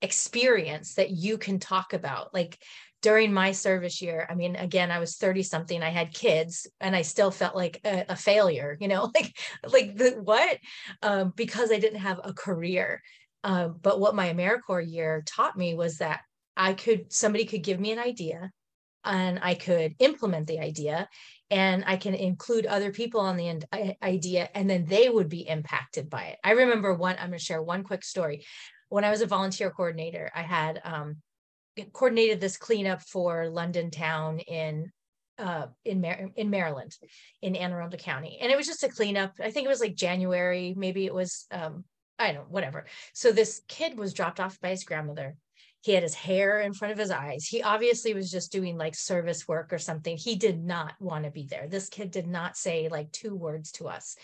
[0.02, 2.34] experience that you can talk about.
[2.34, 2.58] Like
[3.02, 6.96] during my service year, I mean, again, I was 30 something, I had kids and
[6.96, 10.58] I still felt like a, a failure, you know, like, like the what?
[11.02, 13.02] Um, because I didn't have a career.
[13.44, 16.22] Um, but what my AmeriCorps year taught me was that
[16.56, 18.52] I could, somebody could give me an idea
[19.04, 21.10] and I could implement the idea
[21.54, 26.10] and I can include other people on the idea and then they would be impacted
[26.10, 26.40] by it.
[26.44, 28.44] I remember one, I'm going to share one quick story.
[28.90, 31.18] When I was a volunteer coordinator, I had um,
[31.92, 34.92] coordinated this cleanup for London Town in
[35.38, 36.96] uh, in Mar- in Maryland,
[37.42, 39.34] in Anne Arundel County, and it was just a cleanup.
[39.42, 41.86] I think it was like January, maybe it was um,
[42.20, 42.86] I don't know, whatever.
[43.14, 45.36] So this kid was dropped off by his grandmother
[45.84, 47.46] he had his hair in front of his eyes.
[47.46, 50.16] He obviously was just doing like service work or something.
[50.16, 51.68] He did not want to be there.
[51.68, 54.16] This kid did not say like two words to us.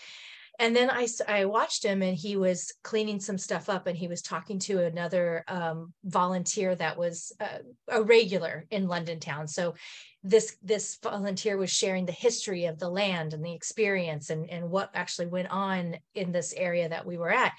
[0.60, 4.08] And then I, I watched him and he was cleaning some stuff up and he
[4.08, 9.48] was talking to another um, volunteer that was uh, a regular in london town.
[9.48, 9.74] So
[10.22, 14.70] this this volunteer was sharing the history of the land and the experience and, and
[14.70, 17.52] what actually went on in this area that we were at.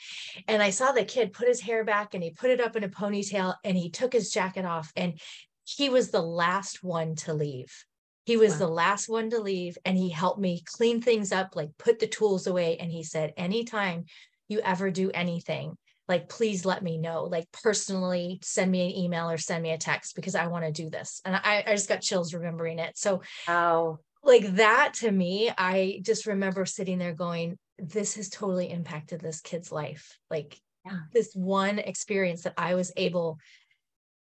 [0.48, 2.84] And i saw the kid put his hair back and he put it up in
[2.84, 5.20] a ponytail and he took his jacket off and
[5.64, 7.86] he was the last one to leave
[8.32, 8.60] he was wow.
[8.60, 12.08] the last one to leave and he helped me clean things up, like put the
[12.08, 12.78] tools away.
[12.78, 14.06] And he said, anytime
[14.48, 15.76] you ever do anything,
[16.08, 19.78] like please let me know, like personally send me an email or send me a
[19.78, 21.20] text because I want to do this.
[21.26, 22.98] And I, I just got chills remembering it.
[22.98, 24.00] So wow.
[24.24, 29.42] like that to me, I just remember sitting there going, this has totally impacted this
[29.42, 30.18] kid's life.
[30.30, 31.00] Like yeah.
[31.12, 33.40] this one experience that I was able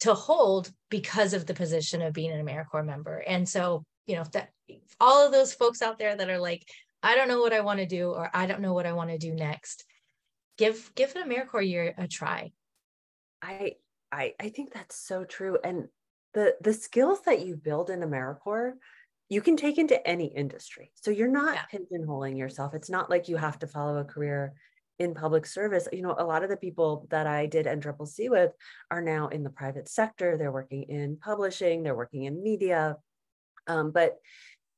[0.01, 3.25] to hold because of the position of being an AmeriCorps member.
[3.27, 4.51] And so, you know, that
[5.01, 6.67] all of those folks out there that are like,
[7.03, 9.11] I don't know what I want to do, or I don't know what I want
[9.11, 9.85] to do next,
[10.57, 12.53] give give an AmeriCorps year a try.
[13.43, 13.73] I
[14.11, 15.59] I I think that's so true.
[15.63, 15.89] And
[16.33, 18.73] the the skills that you build in AmeriCorps,
[19.29, 20.93] you can take into any industry.
[20.95, 21.79] So you're not yeah.
[21.79, 22.75] pigeonholing yourself.
[22.75, 24.55] It's not like you have to follow a career
[24.99, 28.53] in public service you know a lot of the people that i did nccc with
[28.91, 32.97] are now in the private sector they're working in publishing they're working in media
[33.67, 34.17] um, but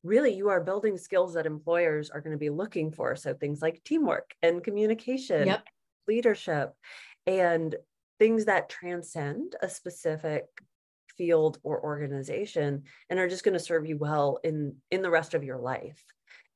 [0.02, 3.60] really you are building skills that employers are going to be looking for so things
[3.60, 5.64] like teamwork and communication yep.
[6.06, 6.74] leadership
[7.26, 7.74] and
[8.18, 10.44] things that transcend a specific
[11.16, 15.34] field or organization and are just going to serve you well in in the rest
[15.34, 16.04] of your life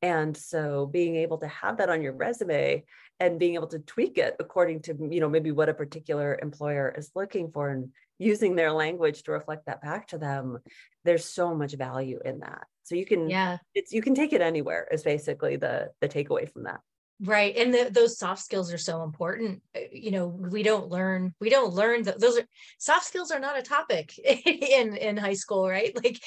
[0.03, 2.84] and so being able to have that on your resume
[3.18, 6.94] and being able to tweak it according to, you know, maybe what a particular employer
[6.96, 10.59] is looking for and using their language to reflect that back to them,
[11.05, 12.66] there's so much value in that.
[12.82, 16.51] So you can, yeah, it's, you can take it anywhere is basically the, the takeaway
[16.51, 16.80] from that.
[17.22, 17.55] Right.
[17.55, 19.61] And the, those soft skills are so important.
[19.76, 22.46] Uh, you know we don't learn we don't learn the, those are
[22.78, 25.94] soft skills are not a topic in in high school right?
[26.03, 26.22] Like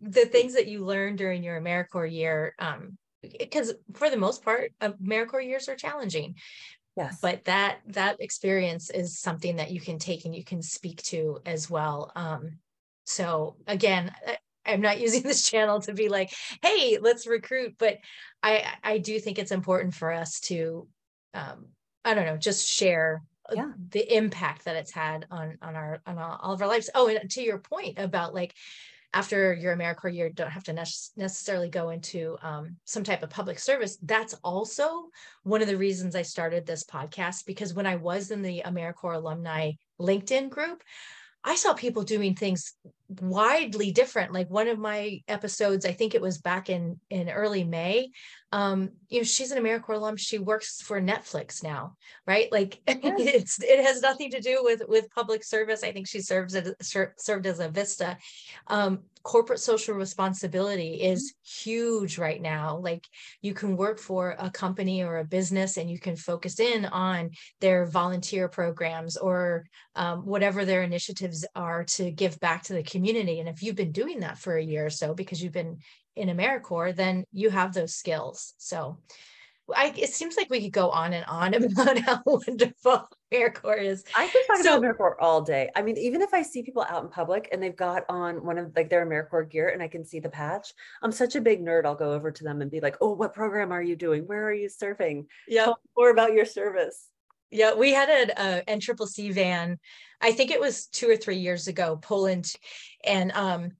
[0.00, 4.72] the things that you learn during your americorps year um because for the most part
[4.80, 6.34] americorps years are challenging.
[6.96, 7.18] Yes.
[7.22, 11.40] But that that experience is something that you can take and you can speak to
[11.46, 12.10] as well.
[12.16, 12.58] Um
[13.04, 14.12] so again
[14.66, 17.98] i'm not using this channel to be like hey let's recruit but
[18.42, 20.86] i i do think it's important for us to
[21.34, 21.66] um
[22.04, 23.72] i don't know just share uh, yeah.
[23.90, 26.90] the impact that it's had on on our on all of our lives.
[26.94, 28.54] Oh and to your point about like
[29.12, 30.84] after your AmeriCorps year, don't have to ne-
[31.16, 33.98] necessarily go into um, some type of public service.
[34.02, 35.08] That's also
[35.42, 39.16] one of the reasons I started this podcast because when I was in the AmeriCorps
[39.16, 40.82] alumni LinkedIn group,
[41.42, 42.74] I saw people doing things
[43.20, 44.32] widely different.
[44.32, 48.10] Like one of my episodes, I think it was back in in early May.
[48.52, 50.16] Um, you know, she's an AmeriCorps alum.
[50.16, 51.96] She works for Netflix now,
[52.26, 52.50] right?
[52.52, 55.82] Like it's it has nothing to do with with public service.
[55.82, 56.74] I think she serves as
[57.16, 58.16] served as a Vista.
[58.66, 62.78] Um, corporate social responsibility is huge right now.
[62.78, 63.06] Like
[63.42, 67.30] you can work for a company or a business and you can focus in on
[67.60, 72.99] their volunteer programs or um, whatever their initiatives are to give back to the community.
[73.08, 75.78] And if you've been doing that for a year or so because you've been
[76.16, 78.54] in AmeriCorps, then you have those skills.
[78.58, 78.98] So
[79.74, 84.04] I, it seems like we could go on and on about how wonderful AmeriCorps is.
[84.16, 85.70] I could talk so, about AmeriCorps all day.
[85.74, 88.58] I mean, even if I see people out in public and they've got on one
[88.58, 90.72] of like their AmeriCorps gear and I can see the patch,
[91.02, 91.86] I'm such a big nerd.
[91.86, 94.26] I'll go over to them and be like, "Oh, what program are you doing?
[94.26, 95.26] Where are you serving?
[95.48, 97.06] Yeah, more about your service."
[97.50, 99.78] Yeah, we had an uh, NCCC van.
[100.20, 102.52] I think it was two or three years ago, Poland,
[103.04, 103.70] and um,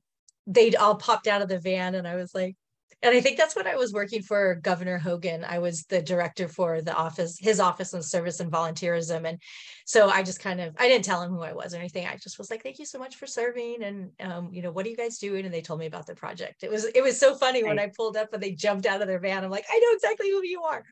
[0.47, 2.57] they'd all popped out of the van, and I was like,
[3.03, 5.43] and I think that's when I was working for Governor Hogan.
[5.45, 9.27] I was the director for the office, his office on service and volunteerism.
[9.27, 9.39] And
[9.87, 12.07] so I just kind of, I didn't tell him who I was or anything.
[12.07, 13.83] I just was like, thank you so much for serving.
[13.83, 15.47] And, um, you know, what are you guys doing?
[15.47, 16.63] And they told me about the project.
[16.63, 19.09] It was, it was so funny when I pulled up and they jumped out of
[19.09, 19.45] their van.
[19.45, 20.85] I'm like, I know exactly who you are.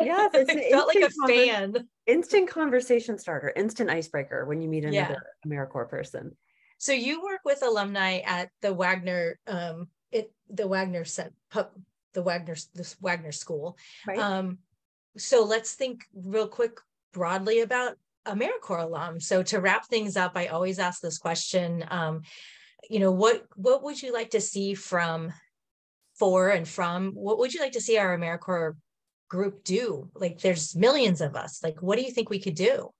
[0.00, 1.88] Yeah, it felt like a fan.
[2.06, 5.50] Instant conversation starter, instant icebreaker when you meet another yeah.
[5.50, 6.36] AmeriCorps person.
[6.78, 12.56] So you work with alumni at the Wagner um, it the Wagner set the Wagner
[12.74, 13.76] this Wagner school.
[14.06, 14.18] Right.
[14.18, 14.58] Um,
[15.16, 16.78] so let's think real quick
[17.12, 19.20] broadly about AmeriCorps alum.
[19.20, 21.84] So to wrap things up, I always ask this question.
[21.90, 22.22] Um,
[22.90, 25.32] you know, what what would you like to see from
[26.18, 27.12] for and from?
[27.12, 28.76] What would you like to see our AmeriCorps
[29.28, 30.10] group do?
[30.14, 31.62] Like, there's millions of us.
[31.62, 32.90] Like, what do you think we could do?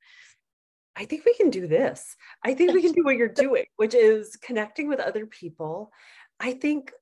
[0.97, 2.17] I think we can do this.
[2.43, 5.93] I think we can do what you're doing, which is connecting with other people.
[6.41, 6.93] I think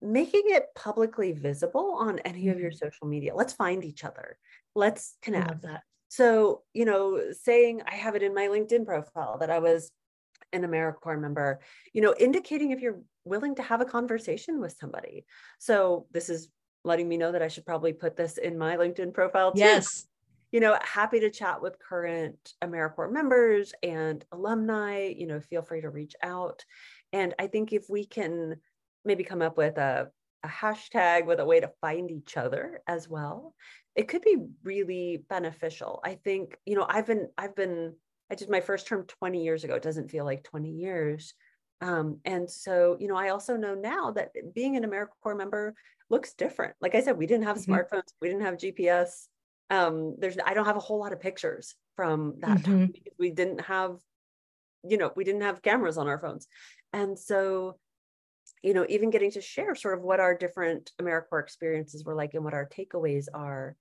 [0.00, 2.86] making it publicly visible on any of your mm-hmm.
[2.86, 3.34] social media.
[3.34, 4.38] Let's find each other.
[4.74, 5.64] let's connect.
[6.08, 9.90] So, you know, saying I have it in my LinkedIn profile that I was
[10.52, 11.60] an AmeriCorps member,
[11.92, 15.24] you know, indicating if you're willing to have a conversation with somebody.
[15.58, 16.48] So this is
[16.84, 19.60] letting me know that I should probably put this in my LinkedIn profile too.
[19.60, 20.06] Yes.
[20.52, 25.06] You know, happy to chat with current AmeriCorps members and alumni.
[25.08, 26.64] You know, feel free to reach out.
[27.12, 28.56] And I think if we can
[29.04, 30.10] maybe come up with a,
[30.44, 33.54] a hashtag with a way to find each other as well,
[33.96, 36.00] it could be really beneficial.
[36.04, 37.94] I think, you know, I've been, I've been,
[38.30, 39.74] I did my first term 20 years ago.
[39.74, 41.34] It doesn't feel like 20 years.
[41.80, 45.74] Um, and so, you know, I also know now that being an AmeriCorps member
[46.10, 46.74] looks different.
[46.80, 47.72] Like I said, we didn't have mm-hmm.
[47.72, 49.26] smartphones, we didn't have GPS.
[49.70, 52.72] Um, there's I don't have a whole lot of pictures from that mm-hmm.
[52.72, 53.96] time because we didn't have,
[54.88, 56.46] you know, we didn't have cameras on our phones.
[56.92, 57.78] And so,
[58.62, 62.34] you know, even getting to share sort of what our different AmeriCorps experiences were like
[62.34, 63.76] and what our takeaways are.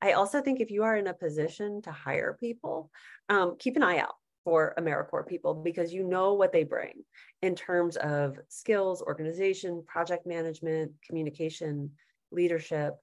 [0.00, 2.90] I also think if you are in a position to hire people,
[3.28, 7.04] um, keep an eye out for AmeriCorps people because you know what they bring
[7.42, 11.90] in terms of skills, organization, project management, communication,
[12.30, 12.94] leadership.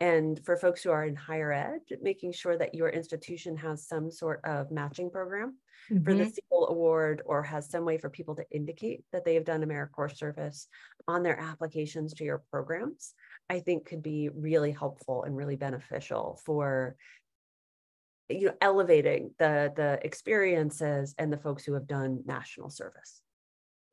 [0.00, 4.10] And for folks who are in higher ed, making sure that your institution has some
[4.10, 5.56] sort of matching program
[5.90, 6.02] mm-hmm.
[6.04, 6.54] for the mm-hmm.
[6.54, 10.16] Segal Award or has some way for people to indicate that they have done AmeriCorps
[10.16, 10.66] service
[11.06, 13.14] on their applications to your programs,
[13.48, 16.96] I think could be really helpful and really beneficial for
[18.28, 23.22] you know elevating the the experiences and the folks who have done national service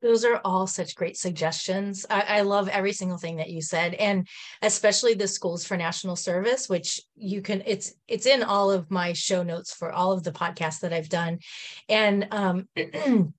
[0.02, 2.06] those are all such great suggestions.
[2.08, 4.26] I, I, love every single thing that you said, and
[4.62, 7.62] especially the schools for national service, which you can.
[7.66, 11.10] It's it's in all of my show notes for all of the podcasts that I've
[11.10, 11.40] done,
[11.88, 12.68] and um,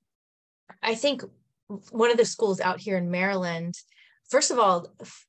[0.83, 1.23] I think
[1.89, 3.75] one of the schools out here in Maryland
[4.31, 4.87] first of all,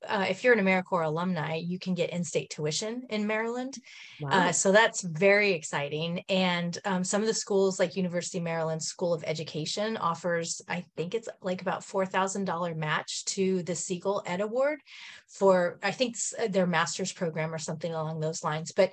[0.08, 3.74] uh, if you're an AmeriCorps alumni, you can get in-state tuition in Maryland.
[4.20, 4.30] Wow.
[4.30, 6.22] Uh, so that's very exciting.
[6.28, 10.84] And um, some of the schools, like University of Maryland School of Education, offers, I
[10.96, 14.78] think it's like about $4,000 match to the Segal Ed Award
[15.26, 18.70] for, I think uh, their master's program or something along those lines.
[18.70, 18.92] But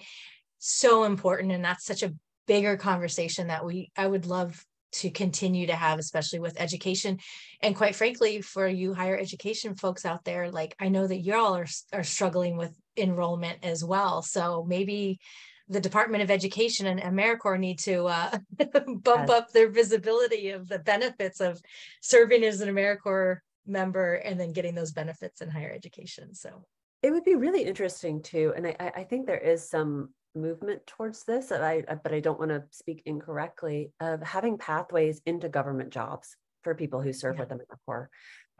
[0.58, 1.52] so important.
[1.52, 2.14] And that's such a
[2.48, 7.20] bigger conversation that we, I would love to continue to have, especially with education.
[7.62, 11.56] And quite frankly, for you higher education folks out there, like I know that y'all
[11.56, 14.22] are, are struggling with enrollment as well.
[14.22, 15.20] So maybe
[15.68, 19.30] the Department of Education and AmeriCorps need to uh, bump yes.
[19.30, 21.62] up their visibility of the benefits of
[22.02, 23.38] serving as an AmeriCorps
[23.68, 26.34] member and then getting those benefits in higher education.
[26.34, 26.66] So
[27.04, 28.54] it would be really interesting too.
[28.56, 32.52] And I, I think there is some movement towards this, I, but I don't want
[32.52, 37.46] to speak incorrectly, of having pathways into government jobs for people who serve yeah.
[37.46, 38.08] with AmeriCorps.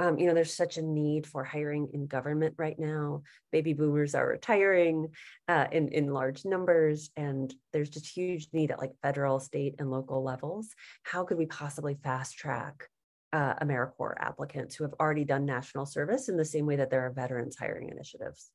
[0.02, 3.24] Um, you know, there's such a need for hiring in government right now.
[3.52, 5.10] Baby boomers are retiring
[5.50, 9.92] uh, in, in large numbers, and there's just huge need at like federal, state, and
[9.92, 10.70] local levels.
[11.04, 12.88] How could we possibly fast track
[13.34, 17.06] uh, AmeriCorps applicants who have already done national service in the same way that there
[17.06, 18.52] are veterans hiring initiatives?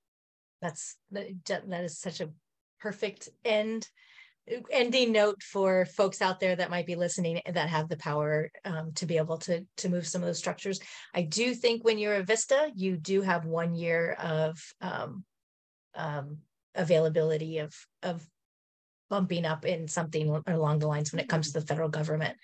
[0.62, 2.30] That's that, that is such a
[2.80, 3.88] perfect end
[4.70, 8.92] ending note for folks out there that might be listening that have the power um,
[8.92, 10.80] to be able to to move some of those structures.
[11.14, 15.24] I do think when you're a Vista, you do have one year of um,
[15.94, 16.38] um,
[16.74, 18.26] availability of of
[19.10, 22.36] bumping up in something along the lines when it comes to the federal government.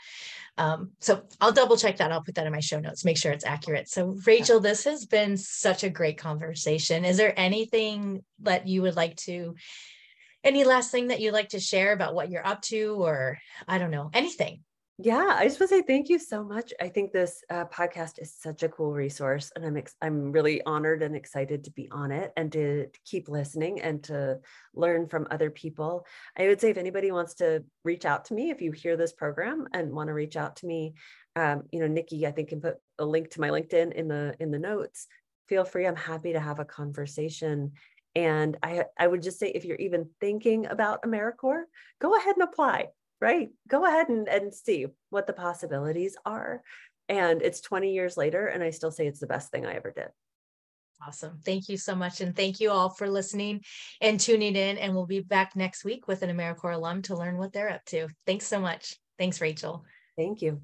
[0.58, 2.12] Um, so I'll double check that.
[2.12, 3.88] I'll put that in my show notes, make sure it's accurate.
[3.88, 7.04] So Rachel, this has been such a great conversation.
[7.04, 9.54] Is there anything that you would like to
[10.44, 13.38] any last thing that you'd like to share about what you're up to or
[13.68, 14.62] i don't know anything?
[15.02, 16.74] Yeah i just want to say thank you so much.
[16.78, 20.62] I think this uh, podcast is such a cool resource and i'm ex- i'm really
[20.64, 24.38] honored and excited to be on it and to, keep listening and to
[24.74, 26.06] learn from other people.
[26.38, 29.12] I would say if anybody wants to reach out to me if you hear this
[29.12, 30.94] program and want to reach out to me
[31.36, 34.34] um, you know nikki i think can put a link to my linkedin in the
[34.38, 35.06] in the notes.
[35.48, 37.72] Feel free i'm happy to have a conversation
[38.14, 41.64] and I, I would just say, if you're even thinking about AmeriCorps,
[42.00, 42.88] go ahead and apply,
[43.20, 43.50] right?
[43.68, 46.62] Go ahead and, and see what the possibilities are.
[47.08, 49.92] And it's 20 years later, and I still say it's the best thing I ever
[49.94, 50.08] did.
[51.06, 51.38] Awesome.
[51.44, 52.20] Thank you so much.
[52.20, 53.62] And thank you all for listening
[54.00, 54.76] and tuning in.
[54.76, 57.84] And we'll be back next week with an AmeriCorps alum to learn what they're up
[57.86, 58.08] to.
[58.26, 58.96] Thanks so much.
[59.18, 59.84] Thanks, Rachel.
[60.16, 60.60] Thank you.